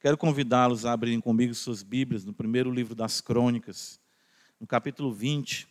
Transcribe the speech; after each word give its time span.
Quero 0.00 0.16
convidá-los 0.16 0.84
a 0.84 0.92
abrirem 0.92 1.20
comigo 1.20 1.52
suas 1.52 1.82
Bíblias 1.82 2.24
no 2.24 2.32
primeiro 2.32 2.70
livro 2.70 2.94
das 2.94 3.20
Crônicas, 3.20 4.00
no 4.60 4.64
capítulo 4.64 5.12
20. 5.12 5.66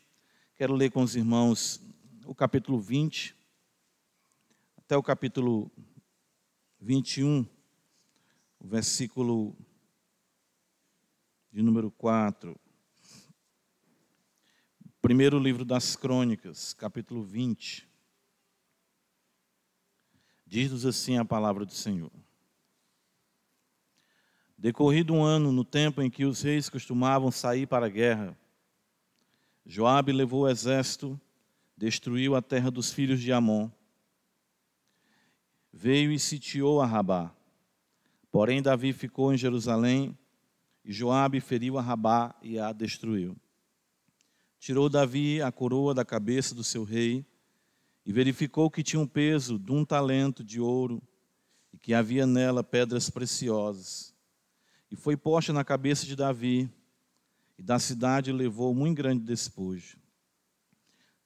Quero 0.54 0.74
ler 0.74 0.92
com 0.92 1.02
os 1.02 1.16
irmãos 1.16 1.82
o 2.26 2.36
capítulo 2.36 2.78
20 2.78 3.34
até 4.76 4.98
o 4.98 5.04
capítulo 5.04 5.72
21, 6.82 7.46
o 8.60 8.68
versículo 8.68 9.56
de 11.50 11.62
número 11.62 11.90
4. 11.92 12.54
Primeiro 15.02 15.40
livro 15.40 15.64
das 15.64 15.96
Crônicas, 15.96 16.74
capítulo 16.74 17.24
20. 17.24 17.88
Diz-nos 20.46 20.86
assim 20.86 21.18
a 21.18 21.24
palavra 21.24 21.66
do 21.66 21.74
Senhor. 21.74 22.12
Decorrido 24.60 25.14
um 25.14 25.24
ano, 25.24 25.52
no 25.52 25.64
tempo 25.64 26.02
em 26.02 26.10
que 26.10 26.26
os 26.26 26.42
reis 26.42 26.68
costumavam 26.68 27.30
sair 27.30 27.68
para 27.68 27.86
a 27.86 27.90
guerra, 27.90 28.36
Joabe 29.64 30.12
levou 30.12 30.42
o 30.42 30.50
exército, 30.50 31.20
destruiu 31.78 32.36
a 32.36 32.42
terra 32.42 32.72
dos 32.72 32.92
filhos 32.92 33.22
de 33.22 33.32
Amon. 33.32 33.70
Veio 35.72 36.12
e 36.12 36.18
sitiou 36.18 36.82
a 36.82 36.88
Rabá. 36.88 37.32
Porém, 38.32 38.60
Davi 38.60 38.94
ficou 38.94 39.32
em 39.32 39.38
Jerusalém, 39.38 40.18
e 40.84 40.92
Joabe 40.92 41.40
feriu 41.40 41.78
a 41.78 41.82
Rabá 41.82 42.34
e 42.42 42.58
a 42.58 42.74
destruiu. 42.74 43.38
Tirou 44.58 44.90
Davi 44.90 45.40
a 45.40 45.52
coroa 45.52 45.94
da 45.94 46.04
cabeça 46.04 46.56
do 46.56 46.64
seu 46.64 46.84
rei, 46.84 47.24
e 48.04 48.12
verificou 48.12 48.72
que 48.72 48.82
tinha 48.82 49.00
um 49.00 49.06
peso 49.06 49.60
de 49.60 49.72
um 49.72 49.86
talento 49.86 50.44
de 50.44 50.60
ouro, 50.60 51.00
e 51.72 51.78
que 51.78 51.94
havia 51.94 52.26
nela 52.26 52.64
pedras 52.64 53.08
preciosas 53.08 54.17
e 54.92 54.96
foi 54.96 55.18
posta 55.18 55.52
na 55.52 55.64
cabeça 55.64 56.06
de 56.06 56.16
Davi, 56.16 56.70
e 57.58 57.64
da 57.64 57.80
cidade 57.80 58.32
levou 58.32 58.74
muito 58.74 58.98
grande 58.98 59.24
despojo. 59.24 59.98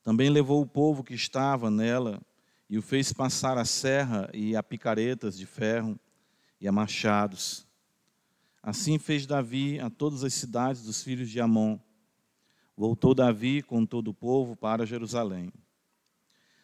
Também 0.03 0.30
levou 0.30 0.62
o 0.62 0.68
povo 0.68 1.03
que 1.03 1.14
estava 1.14 1.70
nela, 1.70 2.22
e 2.70 2.78
o 2.78 2.81
fez 2.81 3.12
passar 3.12 3.58
a 3.58 3.66
serra 3.66 4.30
e 4.34 4.56
a 4.56 4.64
picaretas 4.64 5.38
de 5.38 5.45
ferro 5.45 6.00
e 6.59 6.68
a 6.68 6.72
machados. 6.72 7.68
Assim 8.64 8.98
fez 8.98 9.26
Davi 9.26 9.80
a 9.80 9.90
todas 9.90 10.23
as 10.23 10.34
cidades 10.34 10.84
dos 10.84 11.03
filhos 11.03 11.30
de 11.30 11.42
Amon. 11.42 11.78
Voltou 12.78 13.14
Davi 13.14 13.62
com 13.62 13.86
todo 13.86 14.09
o 14.09 14.14
povo 14.14 14.56
para 14.56 14.86
Jerusalém. 14.86 15.52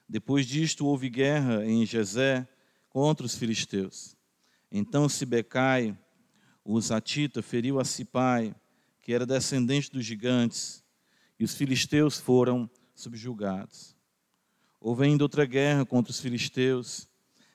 Depois 0.08 0.45
disto 0.48 0.86
houve 0.86 1.09
guerra 1.09 1.66
em 1.66 1.86
Jezé 1.86 2.48
contra 2.89 3.26
os 3.26 3.36
filisteus. 3.36 4.16
Então 4.72 5.09
Sibecai, 5.09 5.98
o 6.70 6.82
Zatita 6.82 7.42
feriu 7.42 7.80
a 7.80 7.86
Sipai, 7.86 8.54
que 9.02 9.14
era 9.14 9.26
descendente 9.26 9.90
dos 9.90 10.04
gigantes, 10.04 10.84
e 11.40 11.46
os 11.46 11.56
filisteus 11.56 12.18
foram 12.20 12.70
subjugados. 12.94 13.96
Houve 14.78 15.06
ainda 15.06 15.23
outra 15.23 15.45
guerra 15.45 15.86
contra 15.86 16.12
os 16.12 16.20
filisteus, 16.20 17.08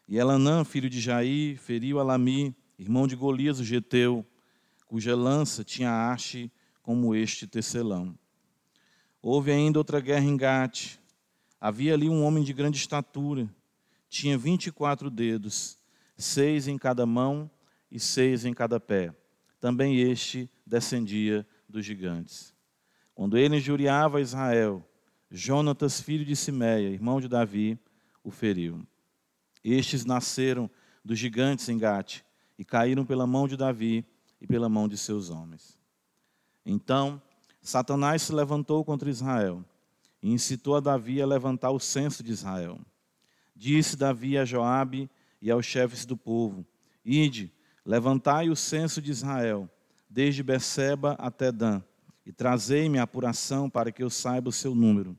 e 0.09 0.17
Elanã, 0.17 0.65
filho 0.65 0.89
de 0.89 0.99
Jair, 0.99 1.59
feriu 1.59 2.01
a 2.01 2.03
Lami, 2.03 2.57
irmão 2.79 3.07
de 3.07 3.15
Golias, 3.15 3.61
o 3.61 3.65
geteu, 3.65 4.27
cuja 4.87 5.15
lança 5.15 5.63
tinha 5.63 6.11
haste 6.11 6.51
como 6.81 7.15
este 7.15 7.47
tecelão. 7.47 8.19
Houve 9.21 9.53
ainda 9.53 9.79
outra 9.79 10.01
guerra 10.01 10.25
em 10.25 10.39
Gate. 10.39 10.97
Havia 11.61 11.93
ali 11.93 12.09
um 12.09 12.25
homem 12.25 12.43
de 12.43 12.55
grande 12.55 12.79
estatura, 12.79 13.47
tinha 14.09 14.39
vinte 14.39 14.69
e 14.69 14.73
quatro 14.73 15.11
dedos, 15.11 15.77
seis 16.17 16.67
em 16.67 16.79
cada 16.79 17.05
mão 17.05 17.51
e 17.93 18.01
seis 18.01 18.47
em 18.47 18.55
cada 18.55 18.81
pé. 18.81 19.15
Também 19.61 20.01
este 20.01 20.51
descendia 20.67 21.47
dos 21.69 21.85
gigantes. 21.85 22.55
Quando 23.15 23.37
ele 23.37 23.59
injuriava 23.59 24.21
Israel, 24.21 24.83
Jonatas, 25.31 26.01
filho 26.01 26.25
de 26.25 26.34
Simeia, 26.34 26.89
irmão 26.89 27.21
de 27.21 27.28
Davi, 27.28 27.78
o 28.25 28.31
feriu. 28.31 28.84
Estes 29.62 30.06
nasceram 30.06 30.71
dos 31.05 31.19
gigantes 31.19 31.69
em 31.69 31.77
Gate 31.77 32.22
e 32.59 32.65
caíram 32.65 33.05
pela 33.05 33.27
mão 33.27 33.47
de 33.47 33.56
Davi 33.56 34.06
e 34.41 34.47
pela 34.47 34.69
mão 34.69 34.89
de 34.89 34.97
seus 34.97 35.28
homens. 35.28 35.78
Então, 36.65 37.21
Satanás 37.61 38.22
se 38.22 38.33
levantou 38.33 38.84
contra 38.84 39.11
Israel 39.11 39.65
e 40.22 40.33
incitou 40.33 40.77
a 40.77 40.81
Davi 40.81 41.21
a 41.21 41.27
levantar 41.27 41.71
o 41.71 41.78
censo 41.78 42.22
de 42.22 42.33
Israel. 42.33 42.81
Disse 43.55 43.97
Davi 43.97 44.39
a 44.39 44.45
Joabe 44.45 45.11
e 45.41 45.50
aos 45.50 45.66
chefes 45.66 46.06
do 46.06 46.16
povo: 46.16 46.66
Ide, 47.05 47.53
Levantai 47.84 48.48
o 48.48 48.56
censo 48.56 49.03
de 49.03 49.10
Israel, 49.10 49.69
desde 50.09 50.43
Beceba 50.43 51.12
até 51.19 51.50
Dan, 51.50 51.82
e 52.25 52.32
trazei-me 52.32 52.98
a 52.98 53.03
apuração 53.03 53.69
para 53.69 53.91
que 53.91 54.03
eu 54.03 54.10
saiba 54.10 54.48
o 54.48 54.53
seu 54.53 54.75
número. 54.75 55.16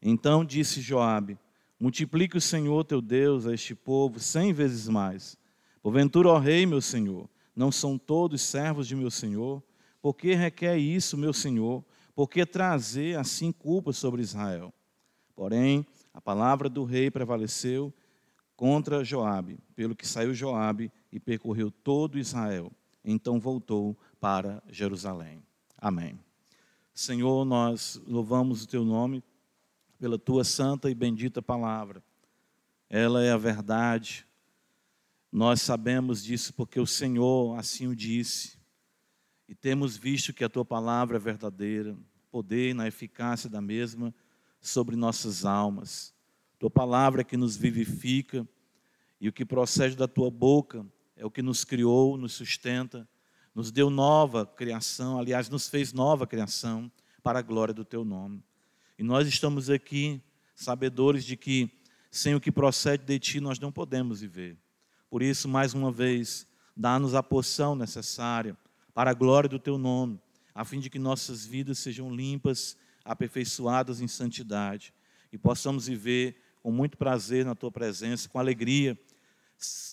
Então 0.00 0.44
disse 0.44 0.80
Joabe: 0.80 1.38
Multiplique 1.78 2.36
o 2.36 2.40
Senhor 2.40 2.84
teu 2.84 3.00
Deus 3.00 3.46
a 3.46 3.54
este 3.54 3.74
povo 3.74 4.20
cem 4.20 4.52
vezes 4.52 4.86
mais. 4.88 5.36
Porventura, 5.82 6.28
ó 6.28 6.38
rei, 6.38 6.66
meu 6.66 6.80
senhor, 6.80 7.28
não 7.56 7.72
são 7.72 7.96
todos 7.96 8.42
servos 8.42 8.86
de 8.86 8.94
meu 8.94 9.10
senhor? 9.10 9.62
Por 10.00 10.14
que 10.14 10.34
requer 10.34 10.76
isso, 10.76 11.16
meu 11.16 11.32
senhor? 11.32 11.84
Por 12.14 12.28
que 12.28 12.44
trazer 12.44 13.18
assim 13.18 13.50
culpa 13.50 13.92
sobre 13.92 14.20
Israel? 14.20 14.72
Porém, 15.34 15.86
a 16.12 16.20
palavra 16.20 16.68
do 16.68 16.84
rei 16.84 17.10
prevaleceu 17.10 17.92
contra 18.60 19.02
Joabe, 19.02 19.58
pelo 19.74 19.96
que 19.96 20.06
saiu 20.06 20.34
Joabe 20.34 20.92
e 21.10 21.18
percorreu 21.18 21.70
todo 21.70 22.18
Israel. 22.18 22.70
Então 23.02 23.40
voltou 23.40 23.98
para 24.20 24.62
Jerusalém. 24.68 25.42
Amém. 25.78 26.20
Senhor, 26.92 27.46
nós 27.46 27.98
louvamos 28.06 28.62
o 28.62 28.68
teu 28.68 28.84
nome 28.84 29.24
pela 29.98 30.18
tua 30.18 30.44
santa 30.44 30.90
e 30.90 30.94
bendita 30.94 31.40
palavra. 31.40 32.04
Ela 32.90 33.24
é 33.24 33.32
a 33.32 33.38
verdade. 33.38 34.26
Nós 35.32 35.62
sabemos 35.62 36.22
disso 36.22 36.52
porque 36.52 36.78
o 36.78 36.86
Senhor 36.86 37.58
assim 37.58 37.86
o 37.86 37.96
disse. 37.96 38.58
E 39.48 39.54
temos 39.54 39.96
visto 39.96 40.34
que 40.34 40.44
a 40.44 40.50
tua 40.50 40.66
palavra 40.66 41.16
é 41.16 41.18
verdadeira, 41.18 41.96
poder 42.30 42.74
na 42.74 42.86
eficácia 42.86 43.48
da 43.48 43.62
mesma 43.62 44.14
sobre 44.60 44.96
nossas 44.96 45.46
almas. 45.46 46.12
Tua 46.60 46.68
palavra 46.68 47.22
é 47.22 47.24
que 47.24 47.38
nos 47.38 47.56
vivifica 47.56 48.46
e 49.18 49.30
o 49.30 49.32
que 49.32 49.46
procede 49.46 49.96
da 49.96 50.06
tua 50.06 50.30
boca 50.30 50.86
é 51.16 51.24
o 51.24 51.30
que 51.30 51.40
nos 51.40 51.64
criou, 51.64 52.18
nos 52.18 52.34
sustenta, 52.34 53.08
nos 53.54 53.72
deu 53.72 53.88
nova 53.88 54.44
criação, 54.44 55.18
aliás, 55.18 55.48
nos 55.48 55.70
fez 55.70 55.94
nova 55.94 56.26
criação 56.26 56.92
para 57.22 57.38
a 57.38 57.42
glória 57.42 57.72
do 57.72 57.82
teu 57.82 58.04
nome. 58.04 58.44
E 58.98 59.02
nós 59.02 59.26
estamos 59.26 59.70
aqui 59.70 60.22
sabedores 60.54 61.24
de 61.24 61.34
que 61.34 61.70
sem 62.10 62.34
o 62.34 62.40
que 62.40 62.52
procede 62.52 63.06
de 63.06 63.18
ti 63.18 63.40
nós 63.40 63.58
não 63.58 63.72
podemos 63.72 64.20
viver. 64.20 64.58
Por 65.08 65.22
isso, 65.22 65.48
mais 65.48 65.72
uma 65.72 65.90
vez, 65.90 66.46
dá-nos 66.76 67.14
a 67.14 67.22
porção 67.22 67.74
necessária 67.74 68.54
para 68.92 69.12
a 69.12 69.14
glória 69.14 69.48
do 69.48 69.58
teu 69.58 69.78
nome, 69.78 70.20
a 70.54 70.62
fim 70.62 70.78
de 70.78 70.90
que 70.90 70.98
nossas 70.98 71.46
vidas 71.46 71.78
sejam 71.78 72.14
limpas, 72.14 72.76
aperfeiçoadas 73.02 74.02
em 74.02 74.06
santidade 74.06 74.92
e 75.32 75.38
possamos 75.38 75.86
viver 75.86 76.36
com 76.62 76.70
muito 76.70 76.96
prazer 76.96 77.44
na 77.44 77.54
tua 77.54 77.70
presença, 77.70 78.28
com 78.28 78.38
alegria 78.38 78.98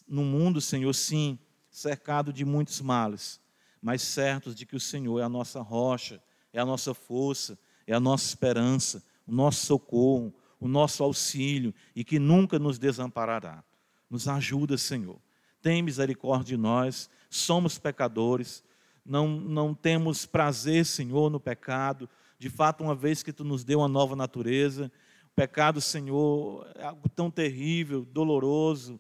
no 0.08 0.24
mundo, 0.24 0.62
Senhor, 0.62 0.94
sim, 0.94 1.38
cercado 1.70 2.32
de 2.32 2.46
muitos 2.46 2.82
males, 2.82 3.40
mas 3.82 4.02
certos 4.02 4.56
de 4.56 4.66
que 4.66 4.76
o 4.76 4.80
Senhor 4.80 5.20
é 5.20 5.24
a 5.24 5.30
nossa 5.30 5.62
rocha, 5.62 6.22
é 6.54 6.60
a 6.60 6.66
nossa 6.66 6.94
força, 6.94 7.58
é 7.86 7.94
a 7.94 8.00
nossa 8.00 8.26
esperança, 8.26 9.04
o 9.26 9.32
nosso 9.32 9.66
socorro, 9.66 10.34
o 10.60 10.68
nosso 10.68 11.04
auxílio 11.04 11.74
e 11.96 12.04
que 12.04 12.18
nunca 12.18 12.58
nos 12.58 12.80
desamparará. 12.80 13.64
Nos 14.10 14.28
ajuda, 14.28 14.78
Senhor. 14.78 15.20
Tem 15.62 15.82
misericórdia 15.82 16.56
de 16.56 16.58
nós, 16.58 17.10
somos 17.30 17.78
pecadores, 17.78 18.64
não, 19.06 19.28
não 19.28 19.74
temos 19.74 20.26
prazer, 20.26 20.86
Senhor, 20.86 21.30
no 21.30 21.40
pecado. 21.40 22.10
De 22.40 22.50
fato, 22.50 22.84
uma 22.84 22.96
vez 22.96 23.22
que 23.22 23.34
Tu 23.34 23.44
nos 23.44 23.64
deu 23.64 23.80
uma 23.80 23.88
nova 23.88 24.16
natureza, 24.16 24.92
pecado, 25.38 25.80
Senhor, 25.80 26.68
é 26.74 26.84
algo 26.84 27.08
tão 27.10 27.30
terrível, 27.30 28.04
doloroso, 28.04 29.00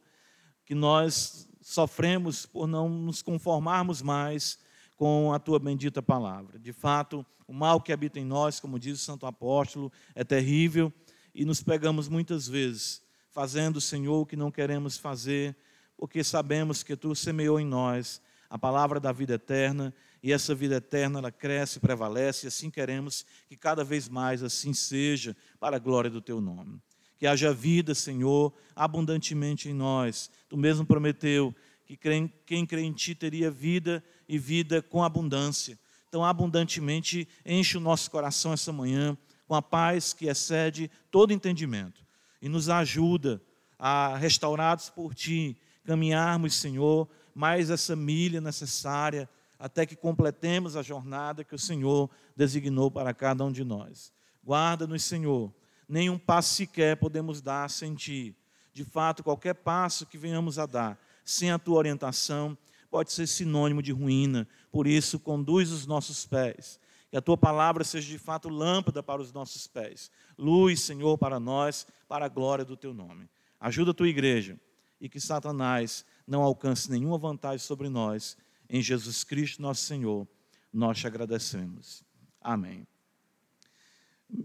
que 0.63 0.75
nós 0.75 1.50
sofremos 1.60 2.45
por 2.45 2.68
não 2.68 2.88
nos 2.88 3.24
conformarmos 3.24 4.04
mais 4.04 4.60
com 4.95 5.34
a 5.34 5.39
tua 5.39 5.57
bendita 5.57 6.00
palavra. 6.00 6.60
De 6.60 6.72
fato, 6.72 7.25
o 7.48 7.54
mal 7.54 7.81
que 7.81 7.92
habita 7.92 8.19
em 8.19 8.24
nós, 8.24 8.60
como 8.60 8.78
diz 8.78 9.01
o 9.01 9.04
Santo 9.04 9.25
Apóstolo, 9.25 9.92
é 10.13 10.24
terrível 10.24 10.94
e 11.34 11.44
nos 11.44 11.63
pegamos 11.63 12.07
muitas 12.07 12.48
vezes 12.48 13.01
fazendo, 13.31 13.81
Senhor, 13.81 14.22
o 14.22 14.25
que 14.25 14.36
não 14.36 14.51
queremos 14.51 14.95
fazer, 14.95 15.57
porque 15.98 16.24
sabemos 16.24 16.84
que 16.84 16.95
tu 16.95 17.16
semeou 17.16 17.60
em 17.60 17.66
nós 17.66 18.22
a 18.48 18.60
palavra 18.60 19.00
da 19.00 19.12
vida 19.12 19.34
eterna 19.34 19.92
e 20.22 20.34
essa 20.34 20.54
vida 20.56 20.75
eterna 20.75 21.19
ela 21.19 21.31
cresce, 21.31 21.80
prevalece 21.80 22.46
e 22.46 22.50
assim 22.50 22.69
queremos 22.69 23.25
que 23.48 23.56
cada 23.56 23.84
vez 23.84 24.10
mais 24.10 24.44
assim 24.44 24.74
seja 24.74 25.36
para 25.60 25.78
a 25.78 25.80
glória 25.80 26.10
do 26.10 26.22
teu 26.22 26.42
nome 26.42 26.81
que 27.18 27.25
haja 27.25 27.52
vida, 27.52 27.96
Senhor, 27.96 28.54
abundantemente 28.75 29.69
em 29.69 29.74
nós. 29.74 30.30
Tu 30.48 30.56
mesmo 30.56 30.86
prometeu 30.86 31.54
que 31.86 31.98
quem 32.46 32.66
crê 32.66 32.81
em 32.81 32.94
ti 32.94 33.16
teria 33.16 33.50
vida 33.50 34.04
e 34.28 34.38
vida 34.38 34.81
com 34.81 35.04
abundância. 35.04 35.80
Então, 36.08 36.24
abundantemente, 36.24 37.28
enche 37.46 37.78
o 37.78 37.81
nosso 37.81 38.12
coração 38.12 38.54
essa 38.54 38.72
manhã 38.72 39.18
com 39.48 39.56
a 39.56 39.62
paz 39.62 40.13
que 40.13 40.28
excede 40.28 40.92
todo 41.10 41.34
entendimento 41.34 42.06
e 42.42 42.48
nos 42.48 42.70
ajuda 42.70 43.42
a, 43.80 44.16
restaurados 44.18 44.90
por 44.90 45.16
ti, 45.16 45.58
caminharmos, 45.86 46.56
Senhor, 46.56 47.10
mais 47.34 47.70
essa 47.70 47.96
milha 47.96 48.42
necessária 48.42 49.30
até 49.59 49.86
que 49.86 49.95
completemos 49.95 50.75
a 50.75 50.81
jornada 50.81 51.44
que 51.44 51.56
o 51.56 51.59
Senhor 51.59 52.09
designou 52.36 52.92
para 52.92 53.13
cada 53.13 53.44
um 53.44 53.51
de 53.51 53.63
nós. 53.63 54.13
Guarda-nos, 54.44 55.04
Senhor, 55.04 55.54
nenhum 55.88 56.18
passo 56.18 56.54
sequer 56.54 56.98
podemos 56.98 57.42
dar 57.42 57.69
sem 57.69 57.95
ti. 57.95 58.36
De 58.74 58.83
fato, 58.83 59.24
qualquer 59.24 59.56
passo 59.56 60.06
que 60.06 60.18
venhamos 60.18 60.59
a 60.59 60.65
dar 60.65 61.00
sem 61.25 61.51
a 61.51 61.59
tua 61.59 61.77
orientação 61.77 62.57
pode 62.89 63.12
ser 63.12 63.27
sinônimo 63.27 63.81
de 63.81 63.92
ruína. 63.92 64.48
Por 64.71 64.88
isso, 64.88 65.19
conduz 65.19 65.71
os 65.71 65.86
nossos 65.86 66.25
pés. 66.25 66.80
Que 67.10 67.18
a 67.18 67.21
tua 67.21 67.38
palavra 67.38 67.83
seja 67.83 68.07
de 68.07 68.18
fato 68.18 68.50
lâmpada 68.50 69.01
para 69.01 69.21
os 69.21 69.31
nossos 69.33 69.65
pés. 69.68 70.12
Luz, 70.38 70.81
Senhor, 70.81 71.18
para 71.18 71.39
nós, 71.39 71.88
para 72.07 72.25
a 72.25 72.30
glória 72.30 72.63
do 72.63 72.77
teu 72.77 72.94
nome. 72.94 73.30
Ajuda 73.60 73.92
a 73.92 73.94
tua 73.94 74.07
igreja 74.07 74.60
e 75.00 75.07
que 75.10 75.19
Satanás 75.19 76.06
não 76.25 76.42
alcance 76.42 76.89
nenhuma 76.92 77.18
vantagem 77.18 77.60
sobre 77.60 77.89
nós. 77.89 78.38
Em 78.69 78.81
Jesus 78.81 79.24
Cristo, 79.24 79.62
nosso 79.62 79.86
Senhor, 79.86 80.28
nós 80.74 81.00
te 81.00 81.08
agradecemos. 81.08 82.04
Amém. 82.42 82.86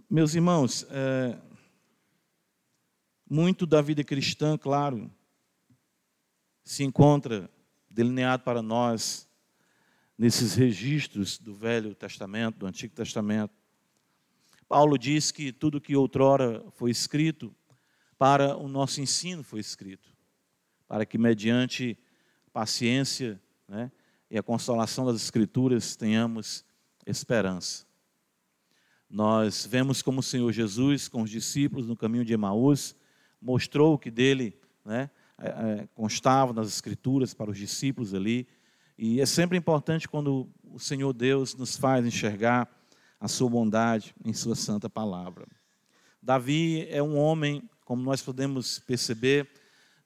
Meus 0.09 0.35
irmãos, 0.35 0.87
é, 0.91 1.39
muito 3.29 3.67
da 3.67 3.83
vida 3.83 4.05
cristã, 4.05 4.57
claro, 4.57 5.11
se 6.63 6.85
encontra 6.85 7.51
delineado 7.91 8.45
para 8.45 8.63
nós 8.63 9.29
nesses 10.17 10.55
registros 10.55 11.39
do 11.39 11.55
Velho 11.55 11.95
Testamento, 11.95 12.59
do 12.59 12.67
Antigo 12.67 12.95
Testamento. 12.95 13.53
Paulo 14.69 14.97
diz 14.97 15.33
que 15.33 15.53
tudo 15.53 15.81
que 15.81 15.97
outrora 15.97 16.65
foi 16.73 16.91
escrito 16.91 17.55
para 18.17 18.57
o 18.57 18.69
nosso 18.69 19.01
ensino 19.01 19.43
foi 19.43 19.59
escrito, 19.59 20.15
para 20.87 21.05
que 21.05 21.19
mediante 21.19 21.99
paciência 22.53 23.43
né, 23.67 23.91
e 24.33 24.39
a 24.39 24.43
consolação 24.43 25.05
das 25.05 25.17
Escrituras 25.17 25.95
tenhamos 25.95 26.65
esperança. 27.07 27.85
Nós 29.09 29.67
vemos 29.67 30.01
como 30.01 30.21
o 30.21 30.23
Senhor 30.23 30.51
Jesus, 30.51 31.07
com 31.07 31.21
os 31.21 31.29
discípulos 31.29 31.87
no 31.87 31.95
caminho 31.95 32.25
de 32.25 32.33
Emaús, 32.33 32.97
mostrou 33.39 33.93
o 33.93 33.99
que 33.99 34.11
dele 34.11 34.59
né, 34.87 35.11
é, 35.37 35.49
é, 35.49 35.89
constava 35.95 36.55
nas 36.55 36.69
Escrituras 36.69 37.35
para 37.35 37.51
os 37.51 37.59
discípulos 37.59 38.15
ali. 38.15 38.49
E 38.97 39.21
é 39.21 39.27
sempre 39.27 39.59
importante 39.59 40.09
quando 40.09 40.49
o 40.65 40.79
Senhor 40.79 41.13
Deus 41.13 41.55
nos 41.55 41.77
faz 41.77 42.07
enxergar 42.07 42.67
a 43.21 43.29
sua 43.29 43.51
bondade 43.51 44.15
em 44.25 44.33
sua 44.33 44.57
santa 44.57 44.89
palavra. 44.89 45.47
Davi 46.23 46.89
é 46.89 47.03
um 47.03 47.19
homem, 47.19 47.69
como 47.85 48.03
nós 48.03 48.23
podemos 48.23 48.79
perceber, 48.79 49.47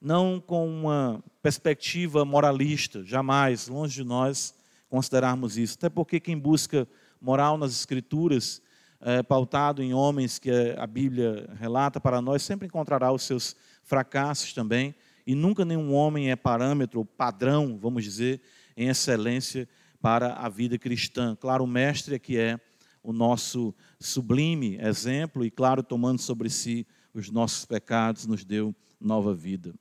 não 0.01 0.39
com 0.39 0.67
uma 0.67 1.23
perspectiva 1.41 2.23
moralista, 2.23 3.03
jamais, 3.03 3.67
longe 3.67 3.95
de 3.95 4.03
nós 4.03 4.53
considerarmos 4.89 5.57
isso. 5.57 5.75
Até 5.77 5.89
porque 5.89 6.19
quem 6.19 6.37
busca 6.37 6.87
moral 7.21 7.57
nas 7.57 7.71
Escrituras, 7.71 8.61
é, 9.01 9.21
pautado 9.21 9.81
em 9.83 9.93
homens 9.93 10.39
que 10.39 10.51
a 10.77 10.87
Bíblia 10.87 11.49
relata 11.59 11.99
para 11.99 12.21
nós, 12.21 12.41
sempre 12.43 12.67
encontrará 12.67 13.11
os 13.11 13.23
seus 13.23 13.55
fracassos 13.83 14.53
também, 14.53 14.95
e 15.25 15.35
nunca 15.35 15.65
nenhum 15.65 15.93
homem 15.93 16.31
é 16.31 16.35
parâmetro, 16.35 17.03
padrão, 17.03 17.77
vamos 17.77 18.03
dizer, 18.03 18.41
em 18.75 18.87
excelência 18.87 19.67
para 20.01 20.33
a 20.33 20.47
vida 20.47 20.77
cristã. 20.77 21.35
Claro, 21.35 21.63
o 21.63 21.67
mestre 21.67 22.15
é 22.15 22.19
que 22.19 22.37
é 22.37 22.59
o 23.03 23.11
nosso 23.11 23.73
sublime 23.99 24.77
exemplo 24.81 25.43
e, 25.43 25.51
claro, 25.51 25.83
tomando 25.83 26.21
sobre 26.21 26.49
si 26.49 26.85
os 27.13 27.29
nossos 27.29 27.65
pecados, 27.65 28.25
nos 28.25 28.45
deu 28.45 28.75
nova 28.99 29.33
vida. 29.33 29.73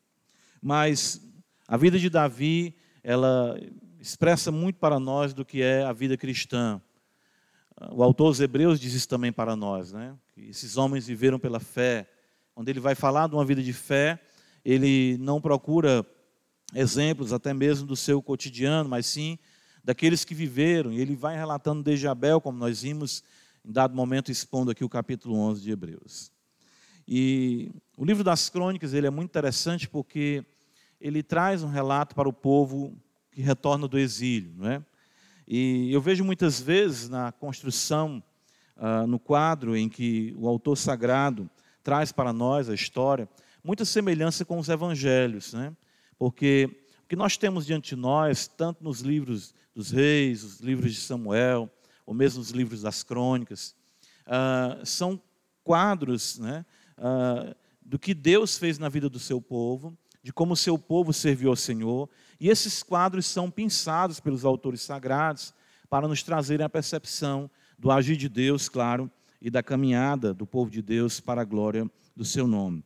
Mas 0.61 1.21
a 1.69 1.77
vida 1.77 1.99
de 1.99 2.09
Davi, 2.09 2.77
ela 3.03 3.59
expressa 4.01 4.53
muito 4.53 4.79
para 4.79 5.01
nós 5.01 5.35
do 5.35 5.45
que 5.45 5.63
é 5.63 5.85
a 5.85 5.93
vida 5.93 6.17
cristã. 6.17 6.81
O 7.93 8.03
autor 8.03 8.31
dos 8.31 8.41
Hebreus 8.41 8.81
diz 8.81 8.95
isso 8.95 9.09
também 9.09 9.33
para 9.33 9.55
nós, 9.55 9.93
né? 9.93 10.17
Que 10.35 10.49
esses 10.49 10.77
homens 10.77 11.07
viveram 11.07 11.39
pela 11.39 11.61
fé. 11.61 12.09
Quando 12.55 12.69
ele 12.69 12.81
vai 12.81 12.95
falar 12.95 13.29
de 13.29 13.35
uma 13.35 13.45
vida 13.45 13.63
de 13.63 13.73
fé, 13.73 14.21
ele 14.65 15.19
não 15.19 15.41
procura 15.41 16.07
exemplos 16.75 17.33
até 17.33 17.53
mesmo 17.53 17.87
do 17.87 17.97
seu 17.97 18.23
cotidiano, 18.23 18.89
mas 18.89 19.07
sim 19.07 19.39
daqueles 19.85 20.25
que 20.25 20.35
viveram. 20.35 20.93
E 20.93 21.01
ele 21.01 21.15
vai 21.15 21.37
relatando 21.37 21.83
desde 21.83 22.09
Abel, 22.09 22.41
como 22.41 22.59
nós 22.59 22.83
vimos 22.83 23.23
em 23.65 23.73
dado 23.73 23.95
momento 23.95 24.31
expondo 24.31 24.71
aqui 24.71 24.85
o 24.85 24.89
capítulo 24.89 25.37
11 25.37 25.63
de 25.63 25.71
Hebreus. 25.71 26.33
E 27.07 27.71
o 27.97 28.05
livro 28.05 28.25
das 28.25 28.49
crônicas 28.49 28.93
ele 28.93 29.07
é 29.07 29.11
muito 29.11 29.31
interessante 29.31 29.89
porque 29.89 30.45
ele 31.01 31.23
traz 31.23 31.63
um 31.63 31.69
relato 31.69 32.15
para 32.15 32.29
o 32.29 32.33
povo 32.33 32.97
que 33.31 33.41
retorna 33.41 33.87
do 33.87 33.99
exílio. 33.99 34.53
Não 34.57 34.69
é? 34.69 34.83
E 35.47 35.93
eu 35.93 36.01
vejo 36.01 36.25
muitas 36.25 36.61
vezes 36.61 37.09
na 37.09 37.31
construção, 37.31 38.23
uh, 38.77 39.07
no 39.07 39.19
quadro 39.19 39.77
em 39.77 39.89
que 39.89 40.35
o 40.37 40.49
autor 40.49 40.77
sagrado 40.77 41.49
traz 41.85 42.11
para 42.11 42.33
nós 42.33 42.69
a 42.69 42.75
história, 42.75 43.29
muita 43.63 43.85
semelhança 43.85 44.45
com 44.45 44.59
os 44.59 44.69
evangelhos, 44.69 45.53
né? 45.53 45.73
porque 46.19 46.69
o 47.05 47.09
que 47.09 47.15
nós 47.15 47.37
temos 47.37 47.65
diante 47.65 47.95
de 47.95 48.01
nós, 48.01 48.49
tanto 48.49 48.83
nos 48.83 49.01
livros 49.01 49.55
dos 49.73 49.93
reis, 49.93 50.43
os 50.43 50.61
livros 50.61 50.93
de 50.95 51.01
Samuel, 51.01 51.71
ou 52.05 52.13
mesmo 52.13 52.41
os 52.41 52.51
livros 52.51 52.83
das 52.83 53.05
crônicas, 53.05 53.77
uh, 54.27 54.85
são 54.85 55.21
quadros 55.63 56.39
né, 56.39 56.65
uh, 56.99 57.55
do 57.83 57.99
que 57.99 58.15
Deus 58.15 58.59
fez 58.59 58.79
na 58.79 58.89
vida 58.89 59.09
do 59.09 59.19
seu 59.19 59.41
povo, 59.41 59.97
de 60.23 60.33
como 60.33 60.55
o 60.55 60.57
seu 60.57 60.79
povo 60.79 61.13
serviu 61.13 61.51
ao 61.51 61.57
Senhor. 61.57 62.09
E 62.41 62.49
esses 62.49 62.83
quadros 62.83 63.27
são 63.27 63.51
pensados 63.51 64.19
pelos 64.19 64.45
autores 64.45 64.83
sagrados 64.83 65.55
para 65.89 66.09
nos 66.09 66.23
trazerem 66.23 66.67
a 66.67 66.69
percepção 66.69 67.51
do 67.79 67.91
agir 67.91 68.17
de 68.17 68.29
Deus, 68.29 68.69
claro, 68.69 69.11
e 69.41 69.51
da 69.51 69.63
caminhada 69.63 70.35
do 70.35 70.47
povo 70.47 70.71
de 70.71 70.83
Deus 70.83 71.21
para 71.21 71.43
a 71.43 71.45
glória 71.45 71.89
do 72.17 72.25
seu 72.25 72.47
nome. 72.47 72.83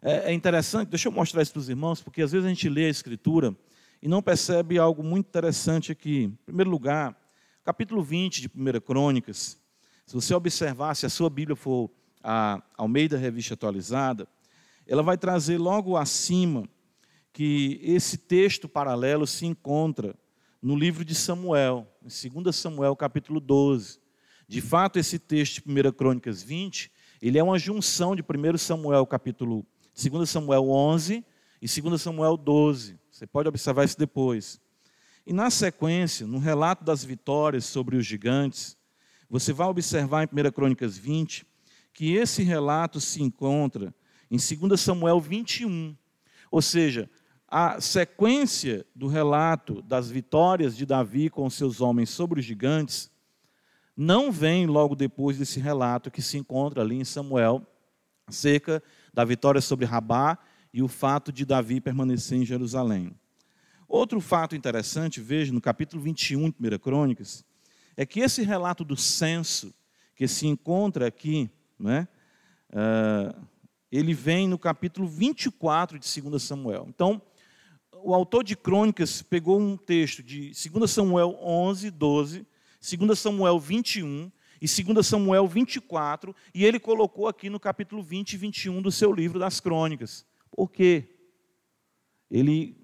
É, 0.00 0.30
é 0.30 0.32
interessante, 0.32 0.88
deixa 0.88 1.08
eu 1.08 1.12
mostrar 1.12 1.42
isso 1.42 1.52
para 1.52 1.60
os 1.60 1.68
irmãos, 1.68 2.00
porque 2.00 2.22
às 2.22 2.30
vezes 2.30 2.46
a 2.46 2.48
gente 2.48 2.68
lê 2.68 2.86
a 2.86 2.90
Escritura 2.90 3.56
e 4.00 4.06
não 4.06 4.22
percebe 4.22 4.78
algo 4.78 5.02
muito 5.02 5.26
interessante 5.26 5.90
aqui. 5.90 6.24
Em 6.24 6.44
primeiro 6.46 6.70
lugar, 6.70 7.16
capítulo 7.64 8.02
20 8.02 8.42
de 8.42 8.48
1 8.48 8.80
Crônicas, 8.80 9.58
se 10.06 10.14
você 10.14 10.32
observar, 10.34 10.94
se 10.94 11.04
a 11.04 11.10
sua 11.10 11.28
Bíblia 11.28 11.56
for 11.56 11.90
a 12.22 12.62
Almeida 12.76 13.16
Revista 13.16 13.54
Atualizada, 13.54 14.28
ela 14.86 15.02
vai 15.02 15.18
trazer 15.18 15.58
logo 15.58 15.96
acima 15.96 16.68
que 17.32 17.80
esse 17.82 18.16
texto 18.16 18.68
paralelo 18.68 19.26
se 19.26 19.46
encontra 19.46 20.14
no 20.60 20.74
livro 20.74 21.04
de 21.04 21.14
Samuel, 21.14 21.86
em 22.02 22.42
2 22.42 22.56
Samuel, 22.56 22.96
capítulo 22.96 23.38
12. 23.38 24.00
De 24.48 24.60
fato, 24.60 24.98
esse 24.98 25.18
texto 25.18 25.62
de 25.62 25.88
1 25.88 25.92
Crônicas 25.92 26.42
20, 26.42 26.90
ele 27.20 27.38
é 27.38 27.42
uma 27.42 27.58
junção 27.58 28.16
de 28.16 28.22
1 28.22 28.58
Samuel, 28.58 29.06
capítulo 29.06 29.64
2 29.94 30.28
Samuel 30.28 30.70
11 30.70 31.24
e 31.60 31.80
2 31.80 32.02
Samuel 32.02 32.36
12. 32.36 32.98
Você 33.10 33.26
pode 33.26 33.48
observar 33.48 33.84
isso 33.84 33.98
depois. 33.98 34.60
E 35.26 35.32
na 35.32 35.50
sequência, 35.50 36.26
no 36.26 36.38
relato 36.38 36.82
das 36.82 37.04
vitórias 37.04 37.66
sobre 37.66 37.96
os 37.96 38.06
gigantes, 38.06 38.76
você 39.28 39.52
vai 39.52 39.68
observar 39.68 40.24
em 40.24 40.48
1 40.48 40.50
Crônicas 40.50 40.96
20 40.96 41.46
que 41.98 42.14
esse 42.14 42.44
relato 42.44 43.00
se 43.00 43.20
encontra 43.20 43.92
em 44.30 44.36
2 44.36 44.80
Samuel 44.80 45.20
21. 45.20 45.96
Ou 46.48 46.62
seja, 46.62 47.10
a 47.48 47.80
sequência 47.80 48.86
do 48.94 49.08
relato 49.08 49.82
das 49.82 50.08
vitórias 50.08 50.76
de 50.76 50.86
Davi 50.86 51.28
com 51.28 51.50
seus 51.50 51.80
homens 51.80 52.10
sobre 52.10 52.38
os 52.38 52.46
gigantes 52.46 53.10
não 53.96 54.30
vem 54.30 54.64
logo 54.64 54.94
depois 54.94 55.38
desse 55.38 55.58
relato 55.58 56.08
que 56.08 56.22
se 56.22 56.38
encontra 56.38 56.82
ali 56.82 57.00
em 57.00 57.04
Samuel, 57.04 57.66
acerca 58.28 58.80
da 59.12 59.24
vitória 59.24 59.60
sobre 59.60 59.84
Rabá 59.84 60.38
e 60.72 60.80
o 60.80 60.86
fato 60.86 61.32
de 61.32 61.44
Davi 61.44 61.80
permanecer 61.80 62.38
em 62.38 62.46
Jerusalém. 62.46 63.10
Outro 63.88 64.20
fato 64.20 64.54
interessante, 64.54 65.20
veja 65.20 65.52
no 65.52 65.60
capítulo 65.60 66.00
21 66.00 66.54
de 66.60 66.76
1 66.76 66.78
Crônicas, 66.78 67.44
é 67.96 68.06
que 68.06 68.20
esse 68.20 68.44
relato 68.44 68.84
do 68.84 68.96
censo 68.96 69.74
que 70.14 70.28
se 70.28 70.46
encontra 70.46 71.08
aqui, 71.08 71.50
né, 71.78 72.08
uh, 72.70 73.46
ele 73.90 74.12
vem 74.12 74.48
no 74.48 74.58
capítulo 74.58 75.08
24 75.08 75.98
de 75.98 76.20
2 76.20 76.42
Samuel. 76.42 76.86
Então, 76.88 77.22
o 78.02 78.14
autor 78.14 78.44
de 78.44 78.56
Crônicas 78.56 79.22
pegou 79.22 79.58
um 79.58 79.76
texto 79.76 80.22
de 80.22 80.52
2 80.70 80.90
Samuel 80.90 81.38
11, 81.40 81.90
12, 81.90 82.46
2 82.80 83.18
Samuel 83.18 83.58
21 83.58 84.30
e 84.60 84.82
2 84.82 85.06
Samuel 85.06 85.46
24, 85.46 86.34
e 86.54 86.64
ele 86.64 86.78
colocou 86.78 87.28
aqui 87.28 87.48
no 87.48 87.60
capítulo 87.60 88.02
20 88.02 88.32
e 88.32 88.36
21 88.36 88.82
do 88.82 88.92
seu 88.92 89.12
livro 89.12 89.38
das 89.38 89.60
crônicas. 89.60 90.26
Por 90.50 90.70
quê? 90.70 91.16
Ele 92.30 92.76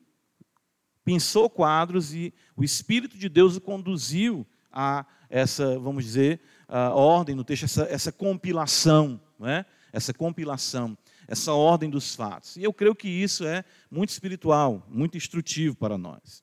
pensou 1.05 1.51
quadros 1.51 2.15
e 2.15 2.33
o 2.57 2.65
Espírito 2.65 3.19
de 3.19 3.29
Deus 3.29 3.57
o 3.57 3.61
conduziu 3.61 4.47
a 4.73 5.05
essa, 5.29 5.79
vamos 5.79 6.05
dizer, 6.05 6.41
ordem 6.69 7.35
no 7.35 7.45
texto, 7.45 7.65
essa, 7.65 7.83
essa 7.85 8.13
compilação, 8.13 9.21
não 9.39 9.49
é? 9.49 9.65
essa 9.93 10.13
compilação, 10.13 10.99
essa 11.29 11.53
ordem 11.53 11.89
dos 11.89 12.15
fatos. 12.15 12.57
E 12.57 12.65
eu 12.65 12.73
creio 12.73 12.95
que 12.95 13.09
isso 13.09 13.45
é 13.45 13.65
muito 13.91 14.11
espiritual, 14.11 14.85
muito 14.89 15.17
instrutivo 15.17 15.77
para 15.77 15.97
nós. 15.97 16.43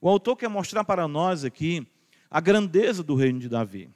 O 0.00 0.08
autor 0.08 0.36
quer 0.36 0.48
mostrar 0.48 0.84
para 0.84 1.06
nós 1.06 1.44
aqui 1.44 1.86
a 2.30 2.40
grandeza 2.40 3.02
do 3.02 3.14
reino 3.14 3.38
de 3.38 3.48
Davi 3.48 3.90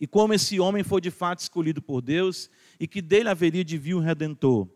e 0.00 0.06
como 0.06 0.34
esse 0.34 0.58
homem 0.58 0.82
foi 0.82 1.00
de 1.00 1.10
fato 1.10 1.40
escolhido 1.40 1.80
por 1.80 2.02
Deus 2.02 2.50
e 2.78 2.86
que 2.86 3.00
dele 3.00 3.28
haveria 3.28 3.64
de 3.64 3.78
vir 3.78 3.94
um 3.94 4.00
redentor. 4.00 4.68